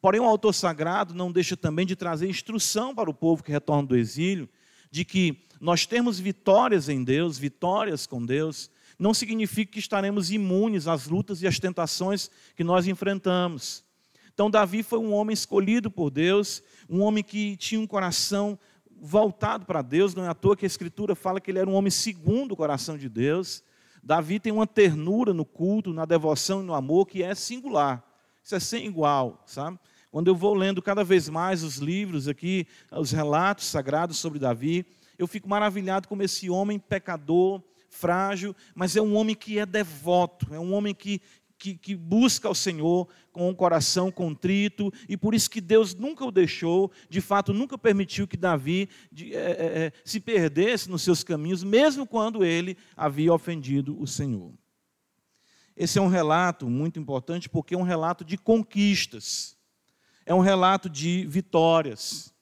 Porém, 0.00 0.20
o 0.20 0.24
autor 0.24 0.52
sagrado 0.52 1.14
não 1.14 1.32
deixa 1.32 1.56
também 1.56 1.86
de 1.86 1.96
trazer 1.96 2.28
instrução 2.28 2.94
para 2.94 3.08
o 3.08 3.14
povo 3.14 3.42
que 3.42 3.52
retorna 3.52 3.88
do 3.88 3.96
exílio, 3.96 4.48
de 4.90 5.04
que 5.04 5.42
nós 5.60 5.86
temos 5.86 6.20
vitórias 6.20 6.88
em 6.88 7.02
Deus, 7.02 7.38
vitórias 7.38 8.06
com 8.06 8.24
Deus, 8.24 8.70
não 8.98 9.14
significa 9.14 9.72
que 9.72 9.78
estaremos 9.78 10.30
imunes 10.30 10.86
às 10.86 11.06
lutas 11.06 11.42
e 11.42 11.46
às 11.46 11.58
tentações 11.58 12.30
que 12.54 12.64
nós 12.64 12.86
enfrentamos. 12.86 13.84
Então, 14.32 14.50
Davi 14.50 14.82
foi 14.82 14.98
um 14.98 15.12
homem 15.12 15.32
escolhido 15.32 15.90
por 15.90 16.10
Deus, 16.10 16.62
um 16.88 17.00
homem 17.02 17.22
que 17.22 17.56
tinha 17.56 17.80
um 17.80 17.86
coração 17.86 18.58
voltado 19.00 19.66
para 19.66 19.82
Deus, 19.82 20.14
não 20.14 20.24
é 20.24 20.28
à 20.28 20.34
toa 20.34 20.56
que 20.56 20.64
a 20.64 20.66
Escritura 20.66 21.14
fala 21.14 21.40
que 21.40 21.50
ele 21.50 21.58
era 21.58 21.68
um 21.68 21.74
homem 21.74 21.90
segundo 21.90 22.52
o 22.52 22.56
coração 22.56 22.96
de 22.96 23.08
Deus. 23.08 23.62
Davi 24.02 24.40
tem 24.40 24.52
uma 24.52 24.66
ternura 24.66 25.32
no 25.32 25.44
culto, 25.44 25.92
na 25.92 26.04
devoção 26.04 26.62
e 26.62 26.64
no 26.64 26.74
amor 26.74 27.06
que 27.06 27.22
é 27.22 27.34
singular. 27.34 28.02
Isso 28.42 28.54
é 28.54 28.60
sem 28.60 28.86
igual, 28.86 29.42
sabe? 29.46 29.78
Quando 30.10 30.28
eu 30.28 30.34
vou 30.34 30.54
lendo 30.54 30.80
cada 30.80 31.02
vez 31.02 31.28
mais 31.28 31.62
os 31.62 31.76
livros 31.76 32.28
aqui, 32.28 32.66
os 32.92 33.10
relatos 33.10 33.66
sagrados 33.66 34.16
sobre 34.16 34.38
Davi, 34.38 34.86
eu 35.18 35.26
fico 35.26 35.48
maravilhado 35.48 36.06
como 36.08 36.22
esse 36.22 36.48
homem 36.50 36.78
pecador, 36.78 37.62
frágil, 37.94 38.54
mas 38.74 38.96
é 38.96 39.00
um 39.00 39.14
homem 39.14 39.34
que 39.34 39.58
é 39.58 39.64
devoto, 39.64 40.52
é 40.52 40.58
um 40.58 40.72
homem 40.74 40.94
que, 40.94 41.22
que, 41.56 41.74
que, 41.74 41.94
busca 41.94 42.48
o 42.50 42.54
Senhor 42.54 43.08
com 43.32 43.48
um 43.48 43.54
coração 43.54 44.10
contrito, 44.10 44.92
e 45.08 45.16
por 45.16 45.34
isso 45.34 45.48
que 45.48 45.60
Deus 45.60 45.94
nunca 45.94 46.24
o 46.24 46.30
deixou, 46.30 46.90
de 47.08 47.20
fato, 47.20 47.54
nunca 47.54 47.78
permitiu 47.78 48.26
que 48.26 48.36
Davi 48.36 48.88
de, 49.10 49.34
é, 49.34 49.38
é, 49.38 49.84
é, 49.86 49.92
se 50.04 50.20
perdesse 50.20 50.90
nos 50.90 51.02
seus 51.02 51.22
caminhos, 51.22 51.62
mesmo 51.62 52.06
quando 52.06 52.44
ele 52.44 52.76
havia 52.96 53.32
ofendido 53.32 53.98
o 54.00 54.06
Senhor. 54.06 54.52
Esse 55.76 55.98
é 55.98 56.02
um 56.02 56.08
relato 56.08 56.68
muito 56.68 57.00
importante 57.00 57.48
porque 57.48 57.74
é 57.74 57.78
um 57.78 57.82
relato 57.82 58.24
de 58.24 58.36
conquistas, 58.36 59.56
é 60.26 60.34
um 60.34 60.40
relato 60.40 60.88
de 60.88 61.24
vitórias. 61.26 62.32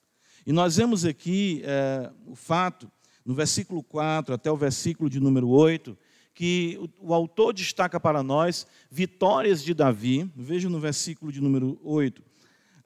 E 0.46 0.52
nós 0.52 0.76
vemos 0.76 1.04
aqui 1.04 1.62
é, 1.64 2.10
o 2.26 2.34
fato, 2.34 2.90
no 3.24 3.34
versículo 3.34 3.82
4 3.82 4.34
até 4.34 4.50
o 4.50 4.56
versículo 4.56 5.08
de 5.08 5.20
número 5.20 5.48
8, 5.48 5.96
que 6.34 6.78
o, 6.98 7.12
autor 7.12 7.52
destaca 7.52 8.00
para 8.00 8.22
nós 8.22 8.66
vitórias 8.90 9.62
de 9.62 9.74
Davi. 9.74 10.30
Veja 10.34 10.68
no 10.68 10.80
versículo 10.80 11.30
de 11.30 11.40
número 11.40 11.78
8. 11.84 12.22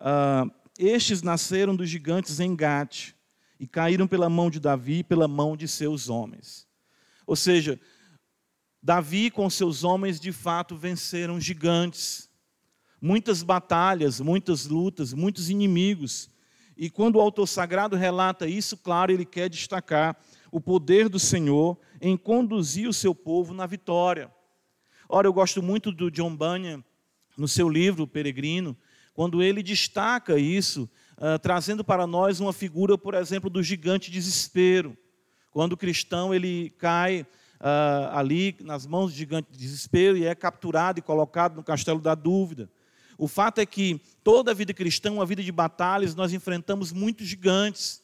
Ah, 0.01 0.47
estes 0.79 1.23
nasceram 1.23 1.75
dos 1.75 1.89
gigantes 1.89 2.41
em 2.41 2.55
Gate 2.55 3.13
e 3.59 3.67
caíram 3.67 4.07
pela 4.07 4.29
mão 4.29 4.51
de 4.51 4.61
Davi 4.61 4.99
e 4.99 5.05
pela 5.05 5.27
mão 5.27 5.57
de 5.57 5.67
seus 5.67 6.09
homens. 6.09 6.67
Ou 7.27 7.37
seja, 7.37 7.81
Davi 8.83 9.31
com 9.31 9.49
seus 9.49 9.85
homens 9.85 10.21
de 10.21 10.33
fato 10.33 10.77
venceram 10.77 11.41
gigantes. 11.41 12.29
Muitas 13.01 13.43
batalhas, 13.43 14.21
muitas 14.21 14.67
lutas, 14.67 15.13
muitos 15.13 15.51
inimigos. 15.51 16.29
E 16.77 16.91
quando 16.91 17.17
o 17.17 17.21
autor 17.21 17.47
sagrado 17.47 17.97
relata 17.97 18.47
isso, 18.47 18.77
claro, 18.77 19.11
ele 19.11 19.25
quer 19.25 19.49
destacar 19.49 20.17
o 20.51 20.61
poder 20.61 21.09
do 21.09 21.19
Senhor 21.19 21.79
em 22.01 22.17
conduzir 22.17 22.89
o 22.89 22.93
seu 22.93 23.15
povo 23.15 23.55
na 23.55 23.67
vitória. 23.67 24.31
Ora, 25.09 25.27
eu 25.27 25.33
gosto 25.33 25.63
muito 25.63 25.91
do 25.91 26.11
John 26.11 26.37
Bunyan, 26.37 26.85
no 27.37 27.49
seu 27.49 27.69
livro 27.69 28.07
Peregrino, 28.07 28.77
quando 29.15 29.43
ele 29.43 29.63
destaca 29.63 30.39
isso, 30.39 30.89
uh, 31.17 31.39
trazendo 31.39 31.83
para 31.83 32.07
nós 32.07 32.41
uma 32.41 32.53
figura, 32.53 32.99
por 32.99 33.15
exemplo, 33.15 33.49
do 33.49 33.63
gigante 33.63 34.11
desespero. 34.11 34.97
Quando 35.51 35.73
o 35.73 35.77
cristão 35.77 36.35
ele 36.35 36.71
cai 36.79 37.23
uh, 37.23 38.13
ali 38.13 38.57
nas 38.61 38.87
mãos 38.87 39.13
do 39.13 39.17
gigante 39.17 39.49
desespero 39.51 40.19
e 40.19 40.27
é 40.27 40.35
capturado 40.35 40.99
e 40.99 41.03
colocado 41.03 41.57
no 41.57 41.65
castelo 41.65 42.01
da 42.01 42.15
dúvida. 42.15 42.69
O 43.19 43.29
fato 43.29 43.61
é 43.61 43.67
que 43.67 44.01
toda 44.23 44.51
a 44.51 44.55
vida 44.55 44.75
cristã, 44.75 45.13
uma 45.13 45.27
vida 45.27 45.43
de 45.43 45.53
batalhas, 45.53 46.15
nós 46.15 46.33
enfrentamos 46.33 46.93
muitos 46.93 47.27
gigantes. 47.27 48.03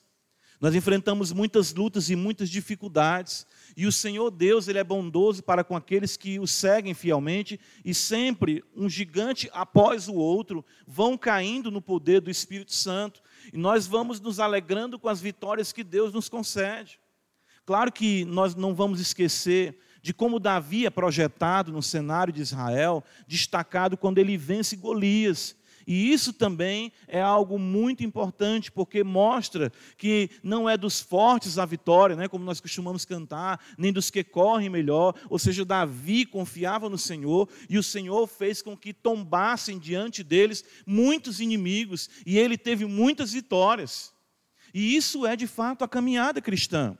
Nós 0.62 0.76
enfrentamos 0.76 1.32
muitas 1.32 1.74
lutas 1.74 2.08
e 2.08 2.14
muitas 2.14 2.48
dificuldades, 2.48 3.44
e 3.76 3.84
o 3.84 3.90
Senhor 3.90 4.30
Deus, 4.30 4.68
ele 4.68 4.78
é 4.78 4.84
bondoso 4.84 5.42
para 5.42 5.64
com 5.64 5.74
aqueles 5.74 6.16
que 6.16 6.38
o 6.38 6.46
seguem 6.46 6.94
fielmente, 6.94 7.58
e 7.84 7.92
sempre 7.92 8.62
um 8.76 8.88
gigante 8.88 9.50
após 9.52 10.06
o 10.06 10.14
outro 10.14 10.64
vão 10.86 11.18
caindo 11.18 11.68
no 11.68 11.82
poder 11.82 12.20
do 12.20 12.30
Espírito 12.30 12.72
Santo, 12.72 13.20
e 13.52 13.56
nós 13.56 13.88
vamos 13.88 14.20
nos 14.20 14.38
alegrando 14.38 15.00
com 15.00 15.08
as 15.08 15.20
vitórias 15.20 15.72
que 15.72 15.82
Deus 15.82 16.12
nos 16.12 16.28
concede. 16.28 17.00
Claro 17.66 17.90
que 17.90 18.24
nós 18.24 18.54
não 18.54 18.72
vamos 18.72 19.00
esquecer 19.00 19.76
de 20.02 20.12
como 20.12 20.40
Davi 20.40 20.84
é 20.84 20.90
projetado 20.90 21.72
no 21.72 21.80
cenário 21.80 22.32
de 22.32 22.42
Israel, 22.42 23.04
destacado 23.26 23.96
quando 23.96 24.18
ele 24.18 24.36
vence 24.36 24.76
Golias. 24.76 25.56
E 25.86 26.12
isso 26.12 26.32
também 26.32 26.92
é 27.08 27.20
algo 27.20 27.58
muito 27.58 28.04
importante, 28.04 28.70
porque 28.70 29.02
mostra 29.02 29.72
que 29.96 30.30
não 30.42 30.68
é 30.68 30.76
dos 30.76 31.00
fortes 31.00 31.58
a 31.58 31.64
vitória, 31.64 32.16
né, 32.16 32.28
como 32.28 32.44
nós 32.44 32.60
costumamos 32.60 33.04
cantar, 33.04 33.60
nem 33.76 33.92
dos 33.92 34.10
que 34.10 34.22
correm 34.22 34.68
melhor. 34.68 35.14
Ou 35.28 35.38
seja, 35.38 35.64
Davi 35.64 36.24
confiava 36.24 36.88
no 36.88 36.98
Senhor 36.98 37.48
e 37.68 37.78
o 37.78 37.82
Senhor 37.82 38.26
fez 38.26 38.62
com 38.62 38.76
que 38.76 38.92
tombassem 38.92 39.78
diante 39.78 40.22
deles 40.22 40.64
muitos 40.86 41.40
inimigos 41.40 42.08
e 42.26 42.38
ele 42.38 42.56
teve 42.56 42.84
muitas 42.86 43.32
vitórias. 43.32 44.12
E 44.74 44.96
isso 44.96 45.26
é 45.26 45.36
de 45.36 45.46
fato 45.46 45.84
a 45.84 45.88
caminhada 45.88 46.40
cristã. 46.40 46.96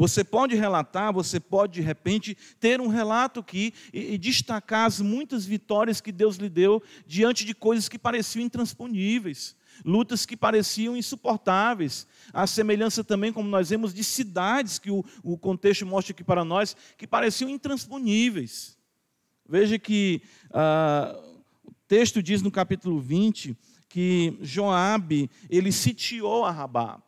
Você 0.00 0.24
pode 0.24 0.56
relatar, 0.56 1.12
você 1.12 1.38
pode 1.38 1.74
de 1.74 1.82
repente 1.82 2.34
ter 2.58 2.80
um 2.80 2.88
relato 2.88 3.40
aqui 3.40 3.74
e, 3.92 4.14
e, 4.14 4.16
destacar 4.16 4.86
as 4.86 4.98
muitas 4.98 5.44
vitórias 5.44 6.00
que 6.00 6.10
Deus 6.10 6.36
lhe 6.36 6.48
deu 6.48 6.82
diante 7.06 7.44
de 7.44 7.54
coisas 7.54 7.86
que 7.86 7.98
pareciam 7.98 8.42
intransponíveis, 8.42 9.54
lutas 9.84 10.24
que 10.24 10.38
pareciam 10.38 10.96
insuportáveis. 10.96 12.06
A 12.32 12.46
semelhança 12.46 13.04
também, 13.04 13.30
como 13.30 13.50
nós 13.50 13.68
vemos, 13.68 13.92
de 13.92 14.02
cidades 14.02 14.78
que 14.78 14.90
o, 14.90 15.04
o 15.22 15.36
contexto 15.36 15.84
mostra 15.84 16.14
aqui 16.14 16.24
para 16.24 16.46
nós, 16.46 16.74
que 16.96 17.06
pareciam 17.06 17.50
intransponíveis. 17.50 18.78
Veja 19.46 19.78
que 19.78 20.22
ah, 20.50 21.14
o 21.62 21.74
texto 21.86 22.22
diz 22.22 22.40
no 22.40 22.50
capítulo 22.50 22.98
20 22.98 23.54
que 23.86 24.38
Joabe 24.40 25.30
ele 25.50 25.70
sitiou 25.70 26.46
a 26.46 26.50
Rabá. 26.50 27.02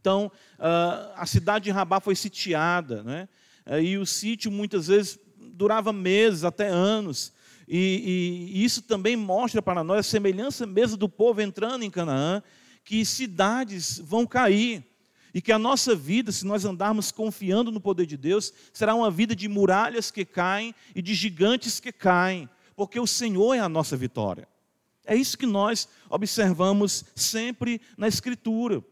Então, 0.00 0.30
ah, 0.60 1.12
a 1.16 1.26
cidade 1.26 1.64
de 1.64 1.70
Rabá 1.72 1.98
foi 1.98 2.14
sitiada, 2.14 3.02
né? 3.02 3.28
Ah, 3.66 3.80
e 3.80 3.98
o 3.98 4.06
sítio 4.06 4.48
muitas 4.48 4.86
vezes 4.86 5.18
durava 5.36 5.92
meses, 5.92 6.44
até 6.44 6.68
anos. 6.68 7.32
E, 7.66 8.52
e, 8.54 8.64
isso 8.64 8.80
também 8.80 9.16
mostra 9.16 9.60
para 9.60 9.82
nós 9.82 9.98
a 9.98 10.08
semelhança 10.08 10.66
mesmo 10.66 10.96
do 10.96 11.08
povo 11.08 11.42
entrando 11.42 11.82
em 11.82 11.90
Canaã, 11.90 12.40
que 12.84 13.04
cidades 13.04 13.98
vão 13.98 14.24
cair. 14.24 14.84
E 15.34 15.42
que 15.42 15.50
a 15.50 15.58
nossa 15.58 15.96
vida, 15.96 16.30
se 16.30 16.46
nós 16.46 16.64
andarmos 16.64 17.10
confiando 17.10 17.72
no 17.72 17.80
poder 17.80 18.06
de 18.06 18.16
Deus, 18.16 18.52
será 18.72 18.94
uma 18.94 19.10
vida 19.10 19.34
de 19.34 19.48
muralhas 19.48 20.12
que 20.12 20.24
caem 20.24 20.74
e 20.94 21.02
de 21.02 21.12
gigantes 21.12 21.80
que 21.80 21.92
caem, 21.92 22.48
porque 22.76 23.00
o 23.00 23.06
Senhor 23.06 23.54
é 23.54 23.58
a 23.58 23.68
nossa 23.68 23.96
vitória. 23.96 24.48
É 25.04 25.16
isso 25.16 25.36
que 25.36 25.46
nós 25.46 25.88
observamos 26.08 27.04
sempre 27.16 27.80
na 27.96 28.06
Escritura. 28.06 28.82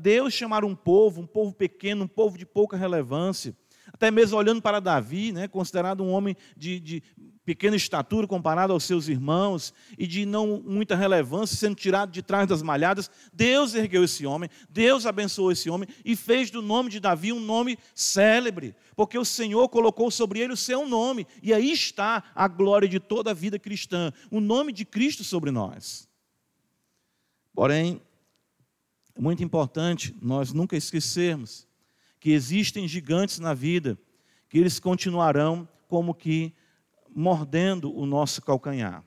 Deus 0.00 0.32
chamar 0.32 0.64
um 0.64 0.74
povo, 0.74 1.20
um 1.20 1.26
povo 1.26 1.52
pequeno, 1.52 2.04
um 2.04 2.08
povo 2.08 2.38
de 2.38 2.46
pouca 2.46 2.76
relevância, 2.76 3.56
até 3.92 4.10
mesmo 4.10 4.38
olhando 4.38 4.62
para 4.62 4.80
Davi, 4.80 5.32
né, 5.32 5.48
considerado 5.48 6.02
um 6.02 6.10
homem 6.10 6.36
de, 6.56 6.80
de 6.80 7.02
pequena 7.44 7.76
estatura 7.76 8.26
comparado 8.26 8.72
aos 8.72 8.84
seus 8.84 9.08
irmãos 9.08 9.74
e 9.98 10.06
de 10.06 10.24
não 10.24 10.62
muita 10.64 10.94
relevância, 10.94 11.56
sendo 11.56 11.74
tirado 11.74 12.10
de 12.10 12.22
trás 12.22 12.46
das 12.46 12.62
malhadas, 12.62 13.10
Deus 13.32 13.74
ergueu 13.74 14.04
esse 14.04 14.24
homem, 14.24 14.48
Deus 14.70 15.06
abençoou 15.06 15.50
esse 15.50 15.68
homem 15.68 15.88
e 16.04 16.14
fez 16.14 16.50
do 16.50 16.62
nome 16.62 16.88
de 16.88 17.00
Davi 17.00 17.32
um 17.32 17.40
nome 17.40 17.78
célebre, 17.94 18.74
porque 18.94 19.18
o 19.18 19.24
Senhor 19.24 19.68
colocou 19.68 20.10
sobre 20.10 20.40
ele 20.40 20.52
o 20.52 20.56
seu 20.56 20.86
nome, 20.86 21.26
e 21.42 21.52
aí 21.52 21.72
está 21.72 22.22
a 22.34 22.46
glória 22.46 22.88
de 22.88 23.00
toda 23.00 23.32
a 23.32 23.34
vida 23.34 23.58
cristã, 23.58 24.12
o 24.30 24.40
nome 24.40 24.72
de 24.72 24.84
Cristo 24.84 25.24
sobre 25.24 25.50
nós. 25.50 26.08
Porém, 27.54 28.00
é 29.14 29.20
muito 29.20 29.42
importante 29.42 30.16
nós 30.20 30.52
nunca 30.52 30.76
esquecermos 30.76 31.66
que 32.18 32.30
existem 32.30 32.86
gigantes 32.86 33.38
na 33.38 33.52
vida, 33.52 33.98
que 34.48 34.58
eles 34.58 34.78
continuarão 34.78 35.68
como 35.88 36.14
que 36.14 36.54
mordendo 37.14 37.94
o 37.94 38.06
nosso 38.06 38.40
calcanhar. 38.40 39.04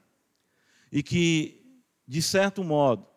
E 0.91 1.01
que, 1.01 1.63
de 2.07 2.21
certo 2.21 2.63
modo, 2.63 3.07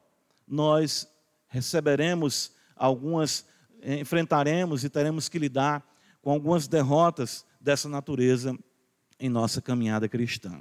nós 0.46 1.06
receberemos 1.48 2.52
algumas 2.74 3.44
eh, 3.80 4.00
enfrentaremos 4.00 4.82
e 4.84 4.88
teremos 4.88 5.28
que 5.28 5.38
lidar 5.38 5.86
com 6.20 6.30
algumas 6.30 6.66
derrotas 6.66 7.44
dessa 7.60 7.88
natureza 7.88 8.56
em 9.20 9.28
nossa 9.28 9.60
caminhada 9.60 10.08
cristã. 10.08 10.60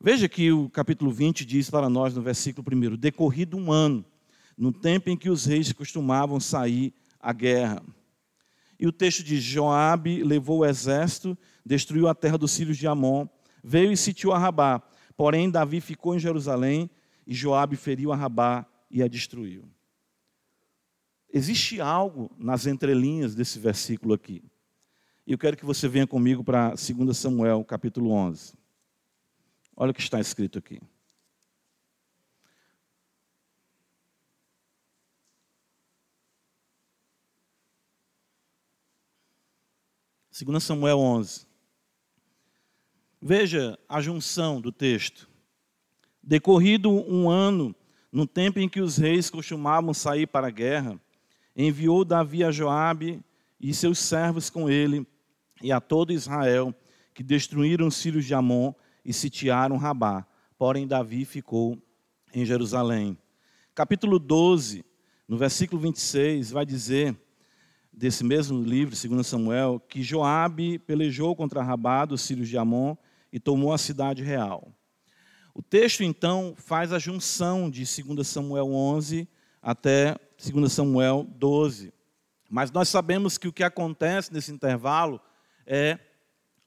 Veja 0.00 0.28
que 0.28 0.52
o 0.52 0.70
capítulo 0.70 1.10
20 1.10 1.44
diz 1.44 1.68
para 1.68 1.88
nós 1.88 2.14
no 2.14 2.22
versículo 2.22 2.66
1: 2.70 2.96
Decorrido 2.96 3.56
um 3.56 3.72
ano, 3.72 4.04
no 4.58 4.72
tempo 4.72 5.08
em 5.08 5.16
que 5.16 5.30
os 5.30 5.44
reis 5.44 5.72
costumavam 5.72 6.40
sair 6.40 6.92
à 7.20 7.32
guerra. 7.32 7.80
E 8.78 8.86
o 8.88 8.92
texto 8.92 9.22
diz: 9.22 9.42
Joabe 9.42 10.24
levou 10.24 10.58
o 10.58 10.66
exército, 10.66 11.38
destruiu 11.64 12.08
a 12.08 12.14
terra 12.14 12.36
dos 12.36 12.56
filhos 12.56 12.76
de 12.76 12.86
Amon, 12.86 13.28
veio 13.62 13.92
e 13.92 13.96
sitiou 13.96 14.32
a 14.32 14.38
Rabá. 14.38 14.82
Porém, 15.16 15.50
Davi 15.50 15.80
ficou 15.80 16.14
em 16.14 16.18
Jerusalém 16.18 16.90
e 17.26 17.32
Joabe 17.32 17.76
feriu 17.76 18.12
a 18.12 18.16
Rabá 18.16 18.66
e 18.90 19.02
a 19.02 19.08
destruiu. 19.08 19.64
Existe 21.32 21.80
algo 21.80 22.30
nas 22.38 22.66
entrelinhas 22.66 23.34
desse 23.34 23.58
versículo 23.58 24.14
aqui. 24.14 24.42
E 25.26 25.32
eu 25.32 25.38
quero 25.38 25.56
que 25.56 25.64
você 25.64 25.86
venha 25.86 26.06
comigo 26.06 26.42
para 26.42 26.70
2 26.70 27.16
Samuel, 27.16 27.62
capítulo 27.64 28.10
11. 28.10 28.54
Olha 29.76 29.90
o 29.90 29.94
que 29.94 30.00
está 30.00 30.18
escrito 30.18 30.58
aqui. 30.58 30.80
Segunda 40.38 40.60
Samuel 40.60 41.00
11. 41.00 41.48
Veja 43.20 43.76
a 43.88 44.00
junção 44.00 44.60
do 44.60 44.70
texto. 44.70 45.28
Decorrido 46.22 46.88
um 46.88 47.28
ano, 47.28 47.74
no 48.12 48.24
tempo 48.24 48.60
em 48.60 48.68
que 48.68 48.80
os 48.80 48.98
reis 48.98 49.30
costumavam 49.30 49.92
sair 49.92 50.28
para 50.28 50.46
a 50.46 50.50
guerra, 50.50 50.96
enviou 51.56 52.04
Davi 52.04 52.44
a 52.44 52.52
Joabe 52.52 53.20
e 53.60 53.74
seus 53.74 53.98
servos 53.98 54.48
com 54.48 54.70
ele 54.70 55.04
e 55.60 55.72
a 55.72 55.80
todo 55.80 56.12
Israel, 56.12 56.72
que 57.12 57.24
destruíram 57.24 57.88
os 57.88 58.00
filhos 58.00 58.24
de 58.24 58.32
Amon 58.32 58.72
e 59.04 59.12
sitiaram 59.12 59.76
Rabá. 59.76 60.24
Porém, 60.56 60.86
Davi 60.86 61.24
ficou 61.24 61.76
em 62.32 62.44
Jerusalém. 62.44 63.18
Capítulo 63.74 64.20
12, 64.20 64.84
no 65.26 65.36
versículo 65.36 65.82
26, 65.82 66.52
vai 66.52 66.64
dizer, 66.64 67.16
desse 67.98 68.22
mesmo 68.22 68.62
livro, 68.62 68.94
2 68.94 69.26
Samuel, 69.26 69.80
que 69.88 70.04
Joabe 70.04 70.78
pelejou 70.78 71.34
contra 71.34 71.64
Rabá, 71.64 72.04
dos 72.04 72.24
filhos 72.24 72.48
de 72.48 72.56
Amon, 72.56 72.94
e 73.32 73.40
tomou 73.40 73.72
a 73.72 73.78
cidade 73.78 74.22
real. 74.22 74.72
O 75.52 75.60
texto, 75.60 76.04
então, 76.04 76.54
faz 76.56 76.92
a 76.92 76.98
junção 77.00 77.68
de 77.68 77.80
2 77.80 78.24
Samuel 78.24 78.72
11 78.72 79.28
até 79.60 80.16
2 80.40 80.72
Samuel 80.72 81.26
12. 81.36 81.92
Mas 82.48 82.70
nós 82.70 82.88
sabemos 82.88 83.36
que 83.36 83.48
o 83.48 83.52
que 83.52 83.64
acontece 83.64 84.32
nesse 84.32 84.52
intervalo 84.52 85.20
é 85.66 85.98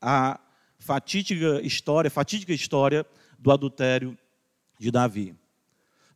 a 0.01 0.37
fatídica 0.79 1.61
história, 1.61 2.11
fatídica 2.11 2.51
história 2.51 3.05
do 3.39 3.53
adultério 3.53 4.17
de 4.77 4.91
Davi. 4.91 5.33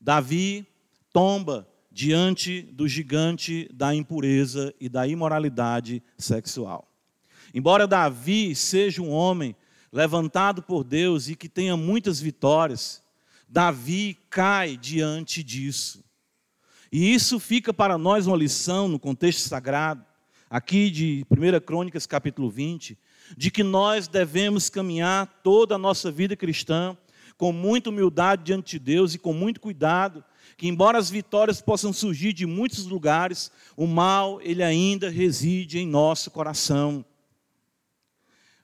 Davi 0.01 0.67
tomba 1.13 1.65
diante 1.95 2.61
do 2.61 2.89
gigante 2.89 3.69
da 3.73 3.95
impureza 3.95 4.75
e 4.81 4.89
da 4.89 5.07
imoralidade 5.07 6.03
sexual. 6.17 6.91
Embora 7.53 7.87
Davi 7.87 8.53
seja 8.53 9.01
um 9.01 9.09
homem 9.09 9.55
levantado 9.93 10.61
por 10.61 10.83
Deus 10.83 11.29
e 11.29 11.37
que 11.37 11.47
tenha 11.47 11.77
muitas 11.77 12.19
vitórias, 12.19 13.01
Davi 13.47 14.17
cai 14.29 14.75
diante 14.75 15.41
disso. 15.41 16.03
E 16.91 17.13
isso 17.13 17.39
fica 17.39 17.73
para 17.73 17.97
nós 17.97 18.27
uma 18.27 18.35
lição 18.35 18.89
no 18.89 18.99
contexto 18.99 19.47
sagrado, 19.47 20.03
aqui 20.49 20.89
de 20.91 21.25
1 21.31 21.61
Crônicas 21.61 22.05
capítulo 22.05 22.49
20, 22.49 22.97
de 23.37 23.49
que 23.49 23.63
nós 23.63 24.09
devemos 24.09 24.69
caminhar 24.69 25.39
toda 25.41 25.75
a 25.75 25.79
nossa 25.79 26.11
vida 26.11 26.35
cristã 26.35 26.97
com 27.37 27.53
muita 27.53 27.89
humildade 27.89 28.43
diante 28.43 28.77
de 28.77 28.79
Deus 28.79 29.13
e 29.13 29.17
com 29.17 29.31
muito 29.31 29.61
cuidado, 29.61 30.25
que 30.57 30.67
embora 30.67 30.97
as 30.97 31.09
vitórias 31.09 31.61
possam 31.61 31.91
surgir 31.91 32.33
de 32.33 32.45
muitos 32.45 32.85
lugares, 32.85 33.51
o 33.75 33.85
mal 33.87 34.41
ele 34.41 34.63
ainda 34.63 35.09
reside 35.09 35.79
em 35.79 35.87
nosso 35.87 36.31
coração. 36.31 37.05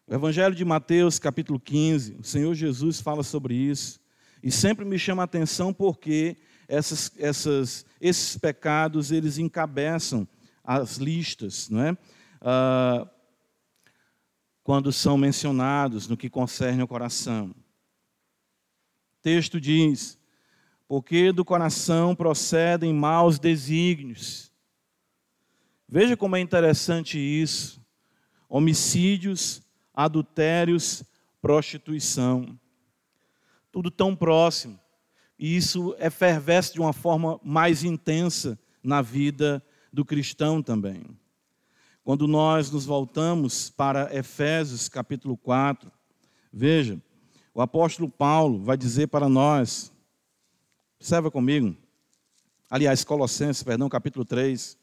O 0.07 0.13
Evangelho 0.13 0.55
de 0.55 0.65
Mateus, 0.65 1.19
capítulo 1.19 1.59
15, 1.59 2.17
o 2.19 2.23
Senhor 2.23 2.53
Jesus 2.53 2.99
fala 2.99 3.23
sobre 3.23 3.55
isso, 3.55 3.99
e 4.43 4.51
sempre 4.51 4.83
me 4.83 4.97
chama 4.97 5.23
a 5.23 5.25
atenção 5.25 5.73
porque 5.73 6.37
essas, 6.67 7.11
essas, 7.17 7.85
esses 7.99 8.37
pecados 8.37 9.11
eles 9.11 9.37
encabeçam 9.37 10.27
as 10.63 10.97
listas, 10.97 11.69
não 11.69 11.81
é? 11.83 11.97
Ah, 12.41 13.07
quando 14.63 14.91
são 14.91 15.17
mencionados 15.17 16.07
no 16.07 16.15
que 16.15 16.29
concerne 16.29 16.81
ao 16.81 16.87
coração. 16.87 17.47
O 17.49 19.21
texto 19.21 19.59
diz: 19.59 20.17
Porque 20.91 21.31
do 21.31 21.45
coração 21.45 22.13
procedem 22.13 22.93
maus 22.93 23.39
desígnios. 23.39 24.51
Veja 25.87 26.17
como 26.17 26.35
é 26.35 26.41
interessante 26.41 27.17
isso: 27.17 27.81
homicídios, 28.49 29.61
adultérios, 29.93 31.01
prostituição. 31.41 32.59
Tudo 33.71 33.89
tão 33.89 34.13
próximo. 34.13 34.77
E 35.39 35.55
isso 35.55 35.95
efervesce 35.97 36.73
de 36.73 36.81
uma 36.81 36.91
forma 36.91 37.39
mais 37.41 37.85
intensa 37.85 38.59
na 38.83 39.01
vida 39.01 39.63
do 39.93 40.03
cristão 40.03 40.61
também. 40.61 41.05
Quando 42.03 42.27
nós 42.27 42.69
nos 42.69 42.85
voltamos 42.85 43.69
para 43.69 44.13
Efésios 44.13 44.89
capítulo 44.89 45.37
4, 45.37 45.89
veja, 46.51 47.01
o 47.53 47.61
apóstolo 47.61 48.09
Paulo 48.09 48.61
vai 48.61 48.75
dizer 48.75 49.07
para 49.07 49.29
nós, 49.29 49.90
observa 51.01 51.31
comigo, 51.31 51.75
aliás, 52.69 53.03
Colossenses, 53.03 53.63
perdão, 53.63 53.89
capítulo 53.89 54.23
3, 54.23 54.77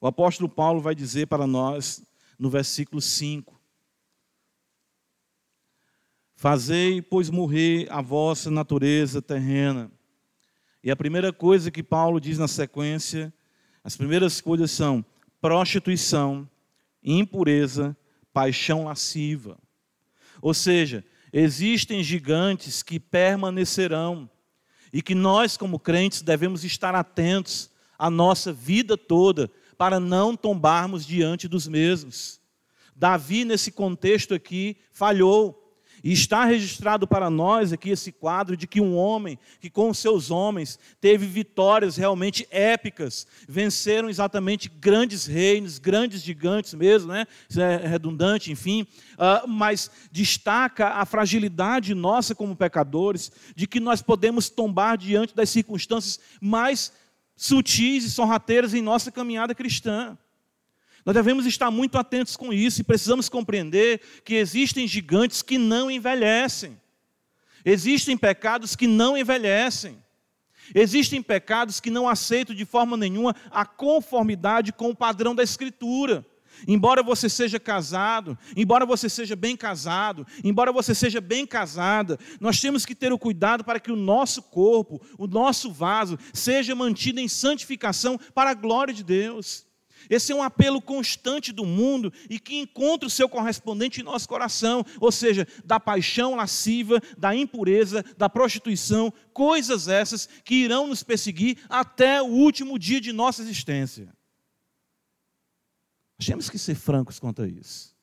o 0.00 0.06
apóstolo 0.08 0.48
Paulo 0.48 0.80
vai 0.80 0.96
dizer 0.96 1.28
para 1.28 1.46
nós 1.46 2.02
no 2.36 2.50
versículo 2.50 3.00
5: 3.00 3.56
Fazei, 6.34 7.00
pois, 7.00 7.30
morrer 7.30 7.86
a 7.88 8.02
vossa 8.02 8.50
natureza 8.50 9.22
terrena. 9.22 9.92
E 10.82 10.90
a 10.90 10.96
primeira 10.96 11.32
coisa 11.32 11.70
que 11.70 11.84
Paulo 11.84 12.20
diz 12.20 12.36
na 12.36 12.48
sequência, 12.48 13.32
as 13.84 13.96
primeiras 13.96 14.40
coisas 14.40 14.72
são 14.72 15.04
prostituição, 15.40 16.50
impureza, 17.00 17.96
paixão 18.32 18.86
lasciva. 18.86 19.56
Ou 20.42 20.52
seja, 20.52 21.04
existem 21.32 22.02
gigantes 22.02 22.82
que 22.82 22.98
permanecerão 22.98 24.28
e 24.92 25.02
que 25.02 25.14
nós, 25.14 25.56
como 25.56 25.78
crentes, 25.78 26.22
devemos 26.22 26.64
estar 26.64 26.94
atentos 26.94 27.70
a 27.98 28.10
nossa 28.10 28.52
vida 28.52 28.96
toda 28.96 29.50
para 29.76 30.00
não 30.00 30.36
tombarmos 30.36 31.06
diante 31.06 31.48
dos 31.48 31.68
mesmos. 31.68 32.40
Davi, 32.96 33.44
nesse 33.44 33.70
contexto 33.70 34.34
aqui, 34.34 34.76
falhou. 34.92 35.59
E 36.02 36.12
está 36.12 36.44
registrado 36.44 37.06
para 37.06 37.28
nós 37.28 37.72
aqui 37.72 37.90
esse 37.90 38.10
quadro 38.10 38.56
de 38.56 38.66
que 38.66 38.80
um 38.80 38.96
homem 38.96 39.38
que 39.60 39.68
com 39.68 39.92
seus 39.92 40.30
homens 40.30 40.78
teve 41.00 41.26
vitórias 41.26 41.96
realmente 41.96 42.46
épicas, 42.50 43.26
venceram 43.48 44.08
exatamente 44.08 44.68
grandes 44.68 45.26
reinos, 45.26 45.78
grandes 45.78 46.22
gigantes 46.22 46.74
mesmo, 46.74 47.12
né? 47.12 47.26
Isso 47.48 47.60
é 47.60 47.86
redundante, 47.86 48.50
enfim, 48.50 48.86
uh, 49.14 49.46
mas 49.46 49.90
destaca 50.10 50.88
a 50.88 51.04
fragilidade 51.04 51.94
nossa 51.94 52.34
como 52.34 52.56
pecadores, 52.56 53.30
de 53.54 53.66
que 53.66 53.80
nós 53.80 54.02
podemos 54.02 54.48
tombar 54.48 54.96
diante 54.96 55.34
das 55.34 55.50
circunstâncias 55.50 56.18
mais 56.40 56.92
sutis 57.36 58.04
e 58.04 58.10
sorrateiras 58.10 58.74
em 58.74 58.82
nossa 58.82 59.10
caminhada 59.10 59.54
cristã. 59.54 60.16
Nós 61.04 61.14
devemos 61.14 61.46
estar 61.46 61.70
muito 61.70 61.96
atentos 61.96 62.36
com 62.36 62.52
isso 62.52 62.80
e 62.80 62.84
precisamos 62.84 63.28
compreender 63.28 64.00
que 64.24 64.34
existem 64.34 64.86
gigantes 64.86 65.42
que 65.42 65.58
não 65.58 65.90
envelhecem. 65.90 66.78
Existem 67.64 68.16
pecados 68.16 68.76
que 68.76 68.86
não 68.86 69.16
envelhecem. 69.16 69.98
Existem 70.74 71.22
pecados 71.22 71.80
que 71.80 71.90
não 71.90 72.08
aceitam 72.08 72.54
de 72.54 72.64
forma 72.64 72.96
nenhuma 72.96 73.34
a 73.50 73.64
conformidade 73.64 74.72
com 74.72 74.90
o 74.90 74.96
padrão 74.96 75.34
da 75.34 75.42
Escritura. 75.42 76.24
Embora 76.68 77.02
você 77.02 77.28
seja 77.28 77.58
casado, 77.58 78.36
embora 78.54 78.84
você 78.84 79.08
seja 79.08 79.34
bem 79.34 79.56
casado, 79.56 80.26
embora 80.44 80.70
você 80.70 80.94
seja 80.94 81.20
bem 81.20 81.46
casada, 81.46 82.18
nós 82.38 82.60
temos 82.60 82.84
que 82.84 82.94
ter 82.94 83.12
o 83.12 83.18
cuidado 83.18 83.64
para 83.64 83.80
que 83.80 83.90
o 83.90 83.96
nosso 83.96 84.42
corpo, 84.42 85.00
o 85.16 85.26
nosso 85.26 85.72
vaso, 85.72 86.18
seja 86.34 86.74
mantido 86.74 87.18
em 87.18 87.28
santificação 87.28 88.18
para 88.34 88.50
a 88.50 88.54
glória 88.54 88.92
de 88.92 89.02
Deus. 89.02 89.66
Esse 90.08 90.32
é 90.32 90.34
um 90.34 90.42
apelo 90.42 90.80
constante 90.80 91.52
do 91.52 91.64
mundo 91.64 92.12
e 92.28 92.38
que 92.38 92.58
encontra 92.58 93.06
o 93.06 93.10
seu 93.10 93.28
correspondente 93.28 94.00
em 94.00 94.04
nosso 94.04 94.28
coração, 94.28 94.84
ou 95.00 95.12
seja, 95.12 95.46
da 95.64 95.78
paixão 95.78 96.34
lasciva, 96.34 97.00
da 97.18 97.34
impureza, 97.34 98.04
da 98.16 98.28
prostituição, 98.28 99.12
coisas 99.32 99.88
essas 99.88 100.28
que 100.44 100.54
irão 100.54 100.86
nos 100.86 101.02
perseguir 101.02 101.58
até 101.68 102.22
o 102.22 102.26
último 102.26 102.78
dia 102.78 103.00
de 103.00 103.12
nossa 103.12 103.42
existência. 103.42 104.12
Temos 106.24 106.50
que 106.50 106.58
ser 106.58 106.74
francos 106.74 107.18
quanto 107.18 107.42
a 107.42 107.48
isso. 107.48 107.94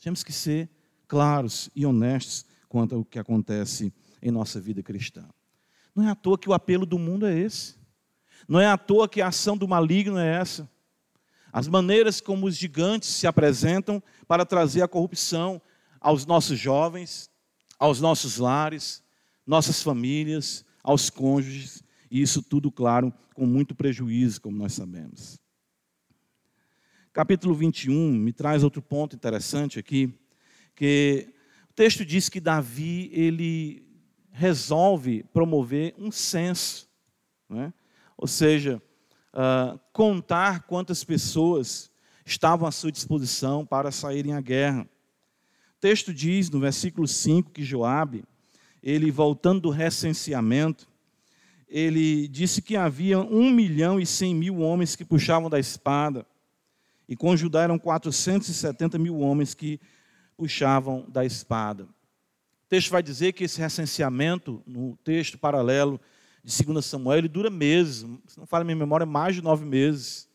Temos 0.00 0.22
que 0.22 0.32
ser 0.32 0.70
claros 1.06 1.68
e 1.74 1.84
honestos 1.84 2.46
quanto 2.68 2.94
ao 2.94 3.04
que 3.04 3.18
acontece 3.18 3.92
em 4.22 4.30
nossa 4.30 4.60
vida 4.60 4.82
cristã. 4.82 5.28
Não 5.94 6.08
é 6.08 6.10
à 6.10 6.14
toa 6.14 6.38
que 6.38 6.48
o 6.48 6.54
apelo 6.54 6.86
do 6.86 6.98
mundo 6.98 7.26
é 7.26 7.38
esse. 7.38 7.74
Não 8.52 8.60
é 8.60 8.66
à 8.66 8.76
toa 8.76 9.08
que 9.08 9.22
a 9.22 9.28
ação 9.28 9.56
do 9.56 9.66
maligno 9.66 10.18
é 10.18 10.36
essa. 10.36 10.70
As 11.50 11.66
maneiras 11.66 12.20
como 12.20 12.46
os 12.46 12.54
gigantes 12.54 13.08
se 13.08 13.26
apresentam 13.26 14.02
para 14.28 14.44
trazer 14.44 14.82
a 14.82 14.88
corrupção 14.88 15.58
aos 15.98 16.26
nossos 16.26 16.58
jovens, 16.58 17.30
aos 17.78 17.98
nossos 17.98 18.36
lares, 18.36 19.02
nossas 19.46 19.82
famílias, 19.82 20.66
aos 20.82 21.08
cônjuges, 21.08 21.82
e 22.10 22.20
isso 22.20 22.42
tudo, 22.42 22.70
claro, 22.70 23.10
com 23.32 23.46
muito 23.46 23.74
prejuízo, 23.74 24.42
como 24.42 24.58
nós 24.58 24.74
sabemos. 24.74 25.40
Capítulo 27.10 27.54
21 27.54 28.12
me 28.12 28.34
traz 28.34 28.62
outro 28.62 28.82
ponto 28.82 29.16
interessante 29.16 29.78
aqui, 29.78 30.12
que 30.76 31.32
o 31.70 31.72
texto 31.72 32.04
diz 32.04 32.28
que 32.28 32.38
Davi, 32.38 33.08
ele 33.14 33.82
resolve 34.30 35.24
promover 35.32 35.94
um 35.96 36.12
censo, 36.12 36.86
né? 37.48 37.72
Ou 38.22 38.28
seja, 38.28 38.80
uh, 39.34 39.76
contar 39.92 40.62
quantas 40.68 41.02
pessoas 41.02 41.90
estavam 42.24 42.68
à 42.68 42.70
sua 42.70 42.92
disposição 42.92 43.66
para 43.66 43.90
saírem 43.90 44.32
à 44.32 44.40
guerra. 44.40 44.82
O 44.82 45.80
texto 45.80 46.14
diz 46.14 46.48
no 46.48 46.60
versículo 46.60 47.08
5 47.08 47.50
que 47.50 47.64
Joabe, 47.64 48.22
ele 48.80 49.10
voltando 49.10 49.62
do 49.62 49.70
recenseamento, 49.70 50.88
ele 51.66 52.28
disse 52.28 52.62
que 52.62 52.76
havia 52.76 53.18
um 53.18 53.50
milhão 53.50 53.98
e 53.98 54.06
cem 54.06 54.36
mil 54.36 54.58
homens 54.58 54.94
que 54.94 55.04
puxavam 55.04 55.50
da 55.50 55.58
espada, 55.58 56.24
e 57.08 57.16
com 57.16 57.36
Judá 57.36 57.62
eram 57.62 57.76
470 57.76 59.00
mil 59.00 59.18
homens 59.18 59.52
que 59.52 59.80
puxavam 60.36 61.04
da 61.08 61.24
espada. 61.24 61.82
O 61.86 62.68
texto 62.68 62.88
vai 62.88 63.02
dizer 63.02 63.32
que 63.32 63.42
esse 63.42 63.60
recenseamento, 63.60 64.62
no 64.64 64.96
texto 64.98 65.36
paralelo 65.36 66.00
de 66.44 66.64
2 66.64 66.84
Samuel, 66.84 67.18
ele 67.18 67.28
dura 67.28 67.50
meses, 67.50 68.06
se 68.26 68.38
não 68.38 68.46
fala 68.46 68.64
minha 68.64 68.76
memória, 68.76 69.06
mais 69.06 69.34
de 69.34 69.42
nove 69.42 69.64
meses. 69.64 70.28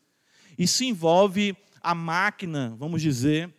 Isso 0.58 0.84
envolve 0.84 1.56
a 1.82 1.94
máquina, 1.94 2.76
vamos 2.80 3.02
dizer, 3.02 3.54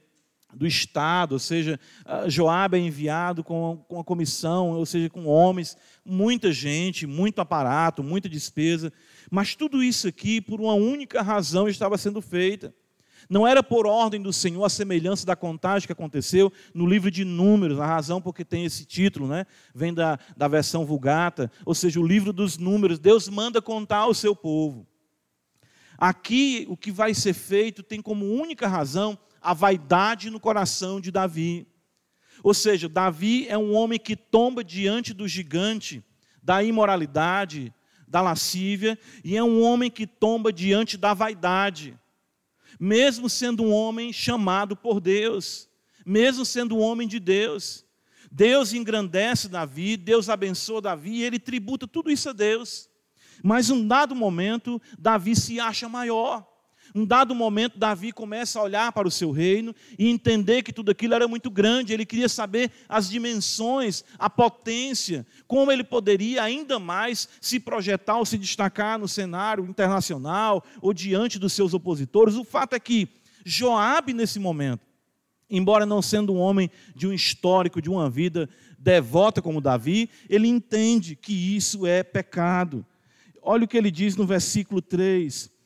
do 0.55 0.67
Estado, 0.67 1.33
ou 1.33 1.39
seja, 1.39 1.79
Joabe 2.27 2.79
é 2.79 2.81
enviado 2.81 3.45
com 3.45 3.85
a 4.01 4.05
comissão, 4.05 4.71
ou 4.71 4.87
seja, 4.87 5.11
com 5.11 5.27
homens, 5.27 5.77
muita 6.05 6.51
gente, 6.51 7.07
muito 7.07 7.41
aparato, 7.41 8.03
muita 8.03 8.29
despesa, 8.29 8.93
mas 9.31 9.55
tudo 9.55 9.83
isso 9.83 10.09
aqui, 10.09 10.41
por 10.41 10.61
uma 10.61 10.73
única 10.73 11.21
razão, 11.21 11.69
estava 11.69 11.99
sendo 11.99 12.23
feita. 12.23 12.75
Não 13.29 13.47
era 13.47 13.63
por 13.63 13.87
ordem 13.87 14.23
do 14.23 14.33
Senhor 14.33 14.65
a 14.65 14.71
semelhança 14.71 15.27
da 15.27 15.37
contagem 15.37 15.87
que 15.87 15.93
aconteceu 15.93 16.51
no 16.73 16.87
livro 16.87 17.11
de 17.11 17.25
Números, 17.25 17.79
a 17.79 17.87
razão 17.87 18.23
porque 18.23 18.45
tem 18.45 18.65
esse 18.65 18.87
título, 18.87 19.29
né? 19.29 19.45
vem 19.75 19.93
da, 19.93 20.19
da 20.35 20.49
versão 20.49 20.87
vulgata, 20.87 21.53
ou 21.67 21.75
seja, 21.75 22.01
o 22.01 22.07
livro 22.07 22.33
dos 22.33 22.57
números. 22.57 22.99
Deus 22.99 23.29
manda 23.29 23.61
contar 23.61 23.99
ao 23.99 24.15
seu 24.15 24.35
povo. 24.35 24.87
Aqui, 25.99 26.65
o 26.71 26.77
que 26.77 26.91
vai 26.91 27.13
ser 27.13 27.35
feito 27.35 27.83
tem 27.83 28.01
como 28.01 28.25
única 28.25 28.67
razão 28.67 29.19
a 29.43 29.53
vaidade 29.53 30.31
no 30.31 30.41
coração 30.41 31.01
de 31.01 31.11
Davi. 31.11 31.67
Ou 32.43 32.55
seja, 32.55 32.89
Davi 32.89 33.47
é 33.49 33.59
um 33.59 33.75
homem 33.75 33.99
que 33.99 34.17
tomba 34.17 34.65
diante 34.65 35.13
do 35.13 35.29
gigante 35.29 36.03
da 36.43 36.63
imoralidade, 36.63 37.75
da 38.07 38.23
lascívia, 38.23 38.99
e 39.23 39.37
é 39.37 39.43
um 39.43 39.63
homem 39.63 39.91
que 39.91 40.07
tomba 40.07 40.51
diante 40.51 40.97
da 40.97 41.13
vaidade 41.13 41.99
mesmo 42.79 43.29
sendo 43.29 43.65
um 43.65 43.73
homem 43.73 44.13
chamado 44.13 44.77
por 44.77 45.01
Deus, 45.01 45.69
mesmo 46.05 46.45
sendo 46.45 46.77
um 46.77 46.81
homem 46.81 47.09
de 47.09 47.19
Deus. 47.19 47.85
Deus 48.31 48.73
engrandece 48.73 49.49
Davi, 49.49 49.97
Deus 49.97 50.29
abençoa 50.29 50.81
Davi, 50.81 51.23
ele 51.23 51.39
tributa 51.39 51.87
tudo 51.87 52.11
isso 52.11 52.29
a 52.29 52.33
Deus. 52.33 52.89
Mas 53.43 53.71
um 53.71 53.87
dado 53.87 54.15
momento, 54.15 54.81
Davi 54.99 55.35
se 55.35 55.61
acha 55.61 55.89
maior. 55.89 56.47
Um 56.99 57.05
dado 57.05 57.33
momento, 57.33 57.79
Davi 57.79 58.11
começa 58.11 58.59
a 58.59 58.63
olhar 58.65 58.91
para 58.91 59.07
o 59.07 59.11
seu 59.11 59.31
reino 59.31 59.73
e 59.97 60.09
entender 60.09 60.65
que 60.65 60.73
tudo 60.73 60.91
aquilo 60.91 61.15
era 61.15 61.29
muito 61.29 61.49
grande. 61.49 61.93
Ele 61.93 62.05
queria 62.05 62.29
saber 62.29 62.73
as 62.89 63.09
dimensões, 63.09 64.03
a 64.19 64.29
potência, 64.29 65.25
como 65.47 65.71
ele 65.71 65.85
poderia 65.85 66.43
ainda 66.43 66.81
mais 66.81 67.29
se 67.41 67.61
projetar 67.61 68.17
ou 68.17 68.27
se 68.27 68.37
destacar 68.37 68.99
no 68.99 69.07
cenário 69.07 69.65
internacional 69.65 70.65
ou 70.83 70.93
diante 70.93 71.39
dos 71.39 71.53
seus 71.53 71.73
opositores. 71.73 72.35
O 72.35 72.43
fato 72.43 72.75
é 72.75 72.81
que 72.81 73.09
Joabe, 73.45 74.13
nesse 74.13 74.41
momento, 74.41 74.85
embora 75.49 75.87
não 75.87 76.03
sendo 76.03 76.35
um 76.35 76.39
homem 76.39 76.69
de 76.97 77.07
um 77.07 77.13
histórico, 77.13 77.81
de 77.81 77.89
uma 77.89 78.11
vida 78.11 78.51
devota 78.77 79.41
como 79.41 79.61
Davi, 79.61 80.11
ele 80.29 80.49
entende 80.49 81.15
que 81.15 81.55
isso 81.55 81.87
é 81.87 82.03
pecado. 82.03 82.85
Olha 83.41 83.67
o 83.67 83.69
que 83.69 83.79
ele 83.79 83.93
diz 83.93 84.17
no 84.17 84.27
versículo 84.27 84.83
3 84.83 85.57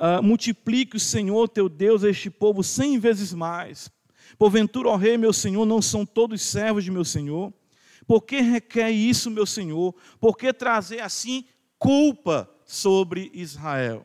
uh, 0.00 0.22
multiplique 0.22 0.96
o 0.96 1.00
Senhor 1.00 1.48
teu 1.48 1.68
Deus 1.68 2.02
este 2.02 2.30
povo 2.30 2.64
cem 2.64 2.98
vezes 2.98 3.34
mais. 3.34 3.90
Porventura, 4.38 4.88
ó 4.88 4.96
rei, 4.96 5.18
meu 5.18 5.32
Senhor, 5.32 5.66
não 5.66 5.82
são 5.82 6.06
todos 6.06 6.40
servos 6.40 6.82
de 6.82 6.90
meu 6.90 7.04
Senhor? 7.04 7.52
Por 8.06 8.22
que 8.22 8.40
requer 8.40 8.90
isso, 8.90 9.30
meu 9.30 9.44
Senhor? 9.44 9.94
Por 10.18 10.36
que 10.36 10.52
trazer 10.52 11.00
assim 11.00 11.44
culpa 11.78 12.50
sobre 12.64 13.30
Israel? 13.34 14.04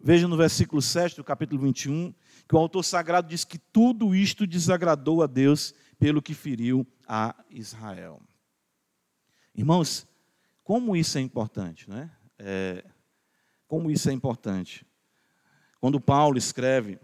Veja 0.00 0.28
no 0.28 0.36
versículo 0.36 0.80
7 0.80 1.16
do 1.16 1.24
capítulo 1.24 1.62
21, 1.62 2.14
que 2.46 2.54
o 2.54 2.58
autor 2.58 2.82
sagrado 2.84 3.28
diz 3.28 3.44
que 3.44 3.58
tudo 3.58 4.14
isto 4.14 4.46
desagradou 4.46 5.22
a 5.22 5.26
Deus 5.26 5.74
pelo 5.98 6.22
que 6.22 6.34
feriu 6.34 6.86
a 7.08 7.34
Israel. 7.50 8.20
Irmãos, 9.54 10.06
como 10.62 10.94
isso 10.94 11.16
é 11.18 11.20
importante, 11.20 11.88
né? 11.88 12.10
É, 12.38 12.84
como 13.74 13.90
isso 13.90 14.08
é 14.08 14.12
importante. 14.12 14.86
Quando 15.80 16.00
Paulo 16.00 16.38
escreve 16.38 16.96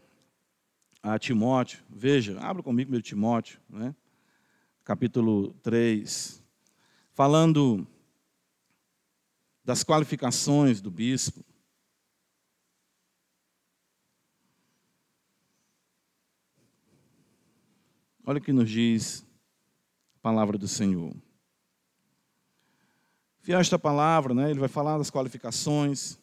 a 1.03 1.19
Timóteo, 1.19 1.83
veja, 1.91 2.39
abra 2.39 2.63
comigo 2.63 2.93
meu 2.93 3.03
Timóteo, 3.03 3.61
né? 3.69 3.93
capítulo 4.85 5.53
3, 5.65 6.41
falando 7.13 7.85
das 9.65 9.83
qualificações 9.83 10.81
do 10.81 10.93
bispo. 10.93 11.45
Olha 18.25 18.39
o 18.39 18.41
que 18.41 18.53
nos 18.53 18.71
diz 18.71 19.27
a 20.15 20.19
palavra 20.21 20.57
do 20.57 20.69
Senhor. 20.69 21.17
Fiel 23.41 23.59
esta 23.59 23.77
palavra, 23.77 24.33
né, 24.33 24.53
ele 24.53 24.61
vai 24.61 24.69
falar 24.69 24.99
das 24.99 25.11
qualificações. 25.11 26.21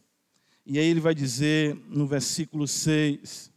E 0.69 0.77
aí 0.77 0.86
ele 0.86 0.99
vai 0.99 1.15
dizer 1.15 1.82
no 1.88 2.06
versículo 2.06 2.67
6: 2.67 3.49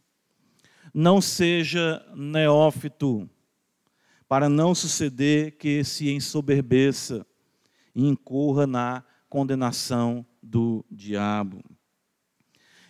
Não 0.93 1.19
seja 1.19 2.01
neófito, 2.15 3.29
para 4.29 4.47
não 4.47 4.73
suceder 4.73 5.57
que 5.57 5.83
se 5.83 6.09
ensoberbeça 6.09 7.27
e 7.93 8.07
incorra 8.07 8.65
na 8.65 9.03
condenação 9.27 10.25
do 10.41 10.85
diabo. 10.89 11.61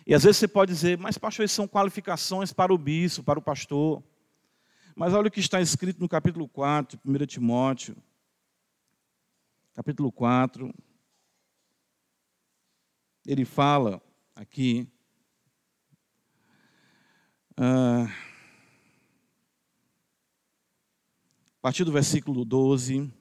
E 0.06 0.14
às 0.14 0.22
vezes 0.22 0.36
você 0.36 0.46
pode 0.46 0.72
dizer, 0.72 0.96
mas 0.96 1.18
pastor, 1.18 1.44
isso 1.44 1.56
são 1.56 1.66
qualificações 1.66 2.52
para 2.52 2.72
o 2.72 2.78
bispo, 2.78 3.24
para 3.24 3.40
o 3.40 3.42
pastor. 3.42 4.04
Mas 4.94 5.12
olha 5.14 5.26
o 5.26 5.30
que 5.32 5.40
está 5.40 5.60
escrito 5.60 5.98
no 5.98 6.08
capítulo 6.08 6.48
4, 6.48 7.00
1 7.04 7.26
Timóteo. 7.26 7.96
Capítulo 9.74 10.12
4. 10.12 10.72
Ele 13.26 13.44
fala 13.44 14.00
aqui. 14.34 14.88
Ah, 17.56 18.06
a 21.58 21.60
partir 21.60 21.84
do 21.84 21.92
versículo 21.92 22.44
12: 22.44 23.12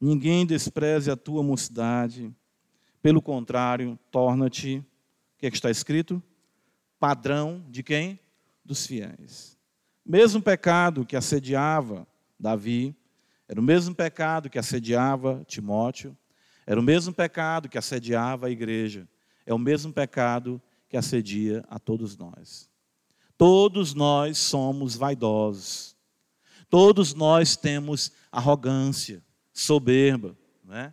Ninguém 0.00 0.46
despreze 0.46 1.10
a 1.10 1.16
tua 1.16 1.42
mocidade, 1.42 2.34
pelo 3.02 3.22
contrário, 3.22 3.98
torna-te, 4.10 4.78
o 4.78 5.38
que 5.38 5.46
é 5.46 5.50
que 5.50 5.56
está 5.56 5.70
escrito? 5.70 6.22
Padrão 6.98 7.64
de 7.70 7.82
quem? 7.82 8.20
Dos 8.64 8.86
fiéis. 8.86 9.56
Mesmo 10.04 10.42
pecado 10.42 11.04
que 11.04 11.16
assediava 11.16 12.06
Davi, 12.38 12.94
era 13.48 13.60
o 13.60 13.62
mesmo 13.62 13.94
pecado 13.94 14.50
que 14.50 14.58
assediava 14.58 15.44
Timóteo, 15.46 16.16
era 16.66 16.78
o 16.78 16.82
mesmo 16.82 17.14
pecado 17.14 17.68
que 17.68 17.78
assediava 17.78 18.46
a 18.48 18.50
igreja 18.50 19.08
é 19.46 19.54
o 19.54 19.58
mesmo 19.58 19.92
pecado 19.92 20.60
que 20.88 20.96
assedia 20.96 21.64
a 21.70 21.78
todos 21.78 22.16
nós. 22.16 22.68
Todos 23.38 23.94
nós 23.94 24.36
somos 24.38 24.96
vaidosos. 24.96 25.96
Todos 26.68 27.14
nós 27.14 27.56
temos 27.56 28.12
arrogância, 28.30 29.22
soberba. 29.52 30.36
Né? 30.64 30.92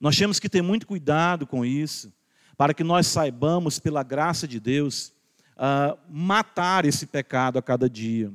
Nós 0.00 0.16
temos 0.16 0.40
que 0.40 0.48
ter 0.48 0.62
muito 0.62 0.86
cuidado 0.86 1.46
com 1.46 1.64
isso, 1.64 2.12
para 2.56 2.74
que 2.74 2.82
nós 2.82 3.06
saibamos, 3.06 3.78
pela 3.78 4.02
graça 4.02 4.48
de 4.48 4.58
Deus, 4.58 5.12
uh, 5.54 5.96
matar 6.08 6.84
esse 6.84 7.06
pecado 7.06 7.58
a 7.58 7.62
cada 7.62 7.88
dia. 7.88 8.32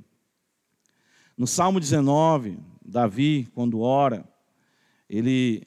No 1.38 1.46
Salmo 1.48 1.80
19, 1.80 2.58
Davi, 2.86 3.50
quando 3.54 3.82
ora, 3.82 4.24
ele 5.10 5.64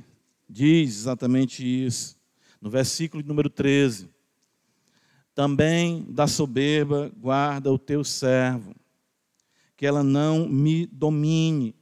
diz 0.48 0.96
exatamente 0.96 1.62
isso. 1.64 2.15
No 2.66 2.70
versículo 2.70 3.22
número 3.22 3.48
13: 3.48 4.10
Também 5.36 6.04
da 6.10 6.26
soberba 6.26 7.12
guarda 7.16 7.72
o 7.72 7.78
teu 7.78 8.02
servo, 8.02 8.74
que 9.76 9.86
ela 9.86 10.02
não 10.02 10.48
me 10.48 10.84
domine. 10.84 11.76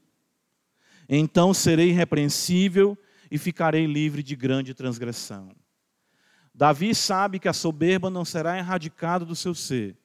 Então 1.08 1.54
serei 1.54 1.88
irrepreensível 1.88 2.98
e 3.30 3.38
ficarei 3.38 3.86
livre 3.86 4.22
de 4.22 4.36
grande 4.36 4.74
transgressão. 4.74 5.56
Davi 6.54 6.94
sabe 6.94 7.38
que 7.38 7.48
a 7.48 7.54
soberba 7.54 8.10
não 8.10 8.22
será 8.22 8.58
erradicada 8.58 9.24
do 9.24 9.34
seu 9.34 9.54
ser, 9.54 9.96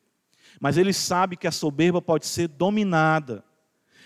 mas 0.62 0.78
ele 0.78 0.94
sabe 0.94 1.36
que 1.36 1.46
a 1.46 1.52
soberba 1.52 2.02
pode 2.02 2.26
ser 2.26 2.48
dominada, 2.48 3.44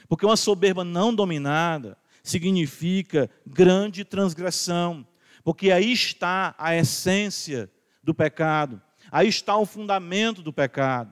porque 0.10 0.26
uma 0.26 0.36
soberba 0.36 0.84
não 0.84 1.14
dominada 1.14 1.96
significa 2.24 3.30
grande 3.46 4.04
transgressão, 4.04 5.06
porque 5.44 5.72
aí 5.72 5.92
está 5.92 6.56
a 6.58 6.76
essência 6.76 7.70
do 8.04 8.14
pecado, 8.14 8.82
aí 9.12 9.28
está 9.28 9.58
o 9.58 9.66
fundamento 9.66 10.42
do 10.42 10.54
pecado. 10.54 11.12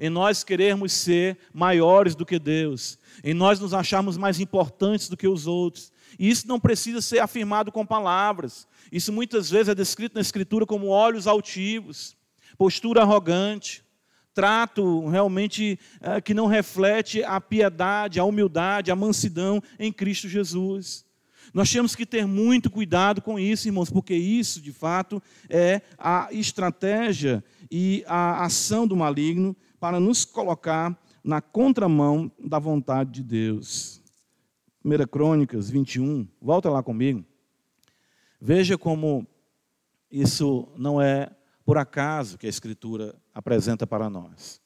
Em 0.00 0.08
nós 0.08 0.42
querermos 0.42 0.92
ser 0.92 1.38
maiores 1.52 2.14
do 2.14 2.26
que 2.26 2.38
Deus, 2.38 2.98
em 3.22 3.34
nós 3.34 3.60
nos 3.60 3.74
acharmos 3.74 4.16
mais 4.16 4.40
importantes 4.40 5.08
do 5.08 5.16
que 5.16 5.28
os 5.28 5.46
outros. 5.46 5.92
E 6.18 6.28
isso 6.28 6.48
não 6.48 6.58
precisa 6.58 7.00
ser 7.00 7.20
afirmado 7.20 7.70
com 7.70 7.86
palavras, 7.86 8.66
isso 8.90 9.12
muitas 9.12 9.50
vezes 9.50 9.68
é 9.68 9.74
descrito 9.74 10.14
na 10.14 10.20
Escritura 10.20 10.66
como 10.66 10.88
olhos 10.88 11.26
altivos, 11.26 12.16
postura 12.58 13.02
arrogante, 13.02 13.84
trato 14.34 15.08
realmente 15.08 15.78
é, 16.00 16.20
que 16.20 16.34
não 16.34 16.46
reflete 16.46 17.22
a 17.22 17.40
piedade, 17.40 18.18
a 18.18 18.24
humildade, 18.24 18.90
a 18.90 18.96
mansidão 18.96 19.62
em 19.78 19.92
Cristo 19.92 20.28
Jesus. 20.28 21.04
Nós 21.52 21.70
temos 21.70 21.94
que 21.94 22.06
ter 22.06 22.26
muito 22.26 22.70
cuidado 22.70 23.20
com 23.20 23.38
isso, 23.38 23.68
irmãos, 23.68 23.90
porque 23.90 24.14
isso, 24.14 24.60
de 24.60 24.72
fato, 24.72 25.22
é 25.50 25.82
a 25.98 26.28
estratégia 26.32 27.44
e 27.70 28.02
a 28.06 28.44
ação 28.44 28.86
do 28.86 28.96
maligno 28.96 29.54
para 29.78 30.00
nos 30.00 30.24
colocar 30.24 30.98
na 31.22 31.40
contramão 31.40 32.30
da 32.38 32.58
vontade 32.58 33.10
de 33.10 33.22
Deus. 33.22 34.02
1 34.84 35.06
Crônicas 35.06 35.68
21, 35.68 36.26
volta 36.40 36.70
lá 36.70 36.82
comigo. 36.82 37.24
Veja 38.40 38.76
como 38.76 39.26
isso 40.10 40.68
não 40.76 41.00
é 41.00 41.30
por 41.64 41.78
acaso 41.78 42.36
que 42.36 42.46
a 42.46 42.50
Escritura 42.50 43.14
apresenta 43.32 43.86
para 43.86 44.10
nós. 44.10 44.60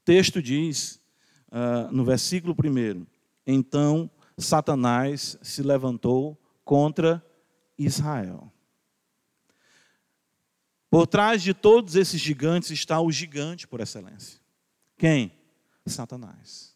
O 0.00 0.04
texto 0.04 0.42
diz, 0.42 1.00
uh, 1.48 1.92
no 1.92 2.04
versículo 2.04 2.54
1, 2.54 3.06
então 3.46 4.10
Satanás 4.38 5.38
se 5.42 5.62
levantou 5.62 6.38
contra 6.64 7.24
Israel. 7.78 8.52
Por 10.90 11.06
trás 11.06 11.42
de 11.42 11.52
todos 11.52 11.96
esses 11.96 12.20
gigantes 12.20 12.70
está 12.70 13.00
o 13.00 13.10
gigante 13.10 13.66
por 13.66 13.80
excelência. 13.80 14.40
Quem? 14.96 15.32
Satanás. 15.86 16.74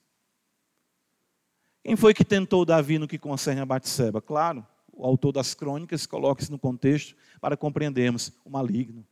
Quem 1.83 1.97
foi 1.97 2.13
que 2.13 2.25
tentou 2.25 2.65
Davi 2.65 2.99
no 2.99 3.09
que 3.09 3.19
concerne 3.19 3.61
a 3.61 3.67
Batseba? 3.67 4.21
Claro, 4.21 4.67
o 4.93 5.05
autor 5.07 5.33
das 5.33 5.55
crônicas 5.55 6.07
coloca 6.07 6.43
isso 6.43 6.53
no 6.53 6.59
contexto 6.59 7.17
para 7.41 7.57
compreendermos 7.57 8.33
o 8.45 8.51
maligno. 8.51 9.07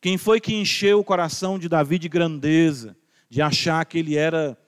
Quem 0.00 0.16
foi 0.16 0.40
que 0.40 0.54
encheu 0.54 1.00
o 1.00 1.04
coração 1.04 1.58
de 1.58 1.68
Davi 1.68 1.98
de 1.98 2.08
grandeza, 2.08 2.96
de 3.28 3.42
achar 3.42 3.84
que 3.84 3.98
ele 3.98 4.16
era 4.16 4.58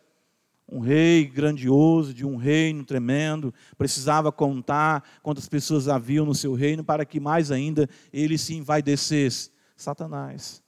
um 0.70 0.78
rei 0.78 1.24
grandioso, 1.24 2.14
de 2.14 2.24
um 2.24 2.36
reino 2.36 2.84
tremendo, 2.84 3.52
precisava 3.76 4.30
contar 4.30 5.02
quantas 5.22 5.48
pessoas 5.48 5.88
haviam 5.88 6.24
no 6.24 6.34
seu 6.34 6.54
reino 6.54 6.84
para 6.84 7.04
que 7.04 7.18
mais 7.18 7.50
ainda 7.50 7.88
ele 8.12 8.38
se 8.38 8.54
envaidecesse? 8.54 9.50
Satanás. 9.76 10.62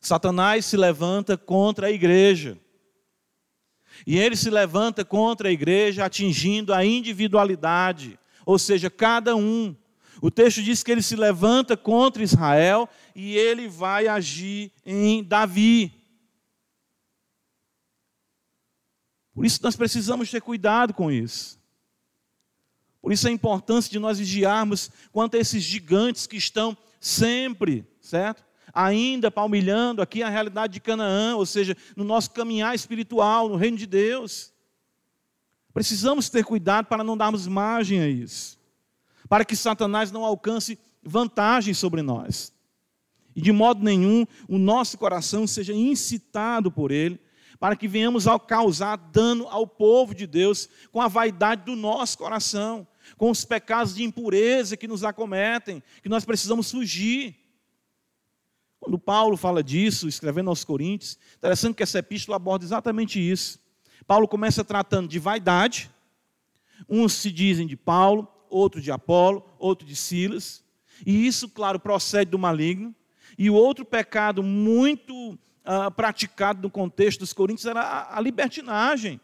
Satanás 0.00 0.66
se 0.66 0.76
levanta 0.76 1.36
contra 1.38 1.86
a 1.86 1.90
igreja. 1.90 2.58
E 4.06 4.18
ele 4.18 4.36
se 4.36 4.50
levanta 4.50 5.04
contra 5.04 5.48
a 5.48 5.52
igreja, 5.52 6.04
atingindo 6.04 6.74
a 6.74 6.84
individualidade, 6.84 8.18
ou 8.44 8.58
seja, 8.58 8.90
cada 8.90 9.36
um. 9.36 9.76
O 10.20 10.30
texto 10.30 10.62
diz 10.62 10.82
que 10.82 10.90
ele 10.90 11.02
se 11.02 11.16
levanta 11.16 11.76
contra 11.76 12.22
Israel 12.22 12.88
e 13.14 13.36
ele 13.36 13.68
vai 13.68 14.08
agir 14.08 14.72
em 14.84 15.22
Davi. 15.22 16.01
Por 19.34 19.44
isso 19.44 19.60
nós 19.62 19.76
precisamos 19.76 20.30
ter 20.30 20.40
cuidado 20.40 20.92
com 20.92 21.10
isso. 21.10 21.58
Por 23.00 23.12
isso 23.12 23.26
a 23.26 23.30
importância 23.30 23.90
de 23.90 23.98
nós 23.98 24.18
vigiarmos 24.18 24.90
quanto 25.10 25.36
a 25.36 25.40
esses 25.40 25.62
gigantes 25.62 26.26
que 26.26 26.36
estão 26.36 26.76
sempre, 27.00 27.84
certo? 28.00 28.44
ainda 28.72 29.30
palmilhando 29.30 30.00
aqui 30.00 30.22
a 30.22 30.28
realidade 30.28 30.74
de 30.74 30.80
Canaã, 30.80 31.36
ou 31.36 31.44
seja, 31.44 31.76
no 31.94 32.04
nosso 32.04 32.30
caminhar 32.30 32.74
espiritual, 32.74 33.48
no 33.48 33.56
reino 33.56 33.76
de 33.76 33.86
Deus. 33.86 34.52
Precisamos 35.74 36.28
ter 36.28 36.44
cuidado 36.44 36.86
para 36.86 37.04
não 37.04 37.16
darmos 37.16 37.46
margem 37.46 38.00
a 38.00 38.08
isso, 38.08 38.58
para 39.28 39.44
que 39.44 39.56
Satanás 39.56 40.10
não 40.10 40.24
alcance 40.24 40.78
vantagem 41.02 41.74
sobre 41.74 42.02
nós. 42.02 42.52
E 43.34 43.40
de 43.40 43.52
modo 43.52 43.82
nenhum 43.82 44.26
o 44.48 44.58
nosso 44.58 44.98
coração 44.98 45.46
seja 45.46 45.72
incitado 45.72 46.70
por 46.70 46.90
ele, 46.90 47.18
para 47.62 47.76
que 47.76 47.86
venhamos 47.86 48.26
a 48.26 48.40
causar 48.40 48.96
dano 48.96 49.46
ao 49.46 49.68
povo 49.68 50.16
de 50.16 50.26
Deus 50.26 50.68
com 50.90 51.00
a 51.00 51.06
vaidade 51.06 51.64
do 51.64 51.76
nosso 51.76 52.18
coração, 52.18 52.84
com 53.16 53.30
os 53.30 53.44
pecados 53.44 53.94
de 53.94 54.02
impureza 54.02 54.76
que 54.76 54.88
nos 54.88 55.04
acometem, 55.04 55.80
que 56.02 56.08
nós 56.08 56.24
precisamos 56.24 56.68
fugir. 56.68 57.36
Quando 58.80 58.98
Paulo 58.98 59.36
fala 59.36 59.62
disso, 59.62 60.08
escrevendo 60.08 60.50
aos 60.50 60.64
Coríntios, 60.64 61.16
interessante 61.36 61.76
que 61.76 61.84
essa 61.84 62.00
epístola 62.00 62.34
aborda 62.34 62.64
exatamente 62.64 63.20
isso. 63.20 63.60
Paulo 64.08 64.26
começa 64.26 64.64
tratando 64.64 65.06
de 65.06 65.20
vaidade, 65.20 65.88
uns 66.88 67.12
se 67.12 67.30
dizem 67.30 67.64
de 67.64 67.76
Paulo, 67.76 68.26
outros 68.50 68.82
de 68.82 68.90
Apolo, 68.90 69.48
outros 69.56 69.88
de 69.88 69.94
Silas, 69.94 70.64
e 71.06 71.28
isso, 71.28 71.48
claro, 71.48 71.78
procede 71.78 72.32
do 72.32 72.38
maligno. 72.40 72.92
E 73.38 73.48
o 73.48 73.54
outro 73.54 73.84
pecado 73.84 74.42
muito 74.42 75.38
uh, 75.64 75.90
praticado 75.90 76.62
no 76.62 76.70
contexto 76.70 77.20
dos 77.20 77.32
Coríntios 77.32 77.66
era 77.66 77.80
a, 77.80 78.18
a 78.18 78.20
libertinagem. 78.20 79.20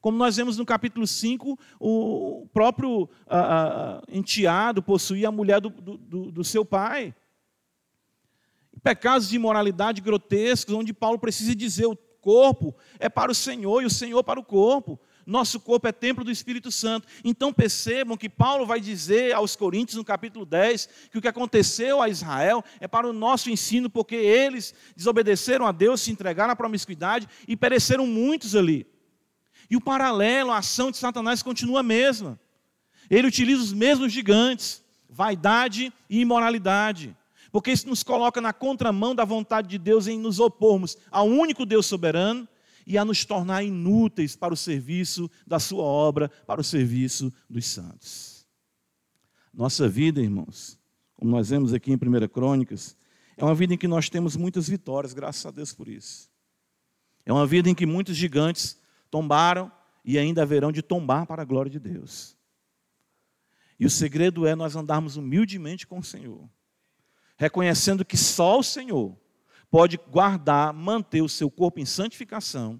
Como 0.00 0.18
nós 0.18 0.36
vemos 0.36 0.58
no 0.58 0.66
capítulo 0.66 1.06
5, 1.06 1.58
o 1.78 2.48
próprio 2.52 3.02
uh, 3.02 3.06
uh, 3.06 4.02
enteado 4.08 4.82
possuía 4.82 5.28
a 5.28 5.32
mulher 5.32 5.60
do, 5.60 5.70
do, 5.70 6.32
do 6.32 6.44
seu 6.44 6.64
pai 6.64 7.14
pecados 8.82 9.28
de 9.28 9.36
imoralidade 9.36 10.00
grotescos, 10.00 10.74
onde 10.74 10.92
Paulo 10.92 11.18
precisa 11.18 11.54
dizer 11.54 11.86
o 11.86 11.96
corpo 12.20 12.74
é 12.98 13.08
para 13.08 13.30
o 13.30 13.34
Senhor 13.34 13.82
e 13.82 13.86
o 13.86 13.90
Senhor 13.90 14.22
para 14.24 14.40
o 14.40 14.44
corpo. 14.44 14.98
Nosso 15.26 15.60
corpo 15.60 15.86
é 15.86 15.92
templo 15.92 16.24
do 16.24 16.30
Espírito 16.30 16.70
Santo. 16.70 17.06
Então 17.24 17.52
percebam 17.52 18.16
que 18.16 18.28
Paulo 18.28 18.66
vai 18.66 18.80
dizer 18.80 19.32
aos 19.32 19.54
Coríntios, 19.56 19.96
no 19.96 20.04
capítulo 20.04 20.44
10, 20.44 20.88
que 21.10 21.18
o 21.18 21.20
que 21.20 21.28
aconteceu 21.28 22.02
a 22.02 22.08
Israel 22.08 22.64
é 22.80 22.88
para 22.88 23.08
o 23.08 23.12
nosso 23.12 23.50
ensino, 23.50 23.88
porque 23.88 24.16
eles 24.16 24.74
desobedeceram 24.96 25.66
a 25.66 25.72
Deus, 25.72 26.00
se 26.00 26.10
entregaram 26.10 26.52
à 26.52 26.56
promiscuidade 26.56 27.28
e 27.46 27.56
pereceram 27.56 28.06
muitos 28.06 28.56
ali. 28.56 28.86
E 29.70 29.76
o 29.76 29.80
paralelo, 29.80 30.50
a 30.50 30.58
ação 30.58 30.90
de 30.90 30.96
Satanás 30.96 31.42
continua 31.42 31.80
a 31.80 31.84
mesma. 31.84 32.38
Ele 33.08 33.28
utiliza 33.28 33.62
os 33.62 33.72
mesmos 33.72 34.12
gigantes, 34.12 34.82
vaidade 35.08 35.92
e 36.08 36.20
imoralidade 36.20 37.16
porque 37.52 37.70
isso 37.70 37.86
nos 37.86 38.02
coloca 38.02 38.40
na 38.40 38.54
contramão 38.54 39.14
da 39.14 39.26
vontade 39.26 39.68
de 39.68 39.76
Deus 39.76 40.06
em 40.06 40.18
nos 40.18 40.40
opormos 40.40 40.96
ao 41.10 41.26
único 41.26 41.66
Deus 41.66 41.84
soberano 41.84 42.48
e 42.86 42.98
a 42.98 43.04
nos 43.04 43.24
tornar 43.24 43.62
inúteis 43.62 44.36
para 44.36 44.52
o 44.52 44.56
serviço 44.56 45.30
da 45.46 45.58
Sua 45.58 45.82
obra, 45.82 46.28
para 46.46 46.60
o 46.60 46.64
serviço 46.64 47.32
dos 47.48 47.66
santos. 47.66 48.46
Nossa 49.52 49.88
vida, 49.88 50.20
irmãos, 50.20 50.78
como 51.14 51.30
nós 51.30 51.50
vemos 51.50 51.72
aqui 51.72 51.92
em 51.92 51.96
1 51.96 52.28
Crônicas, 52.28 52.96
é 53.36 53.44
uma 53.44 53.54
vida 53.54 53.74
em 53.74 53.78
que 53.78 53.88
nós 53.88 54.08
temos 54.08 54.36
muitas 54.36 54.68
vitórias, 54.68 55.12
graças 55.12 55.44
a 55.44 55.50
Deus 55.50 55.72
por 55.72 55.88
isso. 55.88 56.30
É 57.24 57.32
uma 57.32 57.46
vida 57.46 57.68
em 57.68 57.74
que 57.74 57.86
muitos 57.86 58.16
gigantes 58.16 58.78
tombaram 59.10 59.70
e 60.04 60.18
ainda 60.18 60.42
haverão 60.42 60.72
de 60.72 60.82
tombar 60.82 61.26
para 61.26 61.42
a 61.42 61.44
glória 61.44 61.70
de 61.70 61.78
Deus. 61.78 62.36
E 63.78 63.86
o 63.86 63.90
segredo 63.90 64.46
é 64.46 64.54
nós 64.54 64.74
andarmos 64.74 65.16
humildemente 65.16 65.86
com 65.86 65.98
o 65.98 66.04
Senhor 66.04 66.48
reconhecendo 67.42 68.04
que 68.04 68.16
só 68.16 68.60
o 68.60 68.62
Senhor 68.62 69.18
pode 69.72 69.98
guardar, 70.10 70.70
manter 70.74 71.22
o 71.22 71.28
seu 71.30 71.50
corpo 71.50 71.80
em 71.80 71.86
santificação 71.86 72.78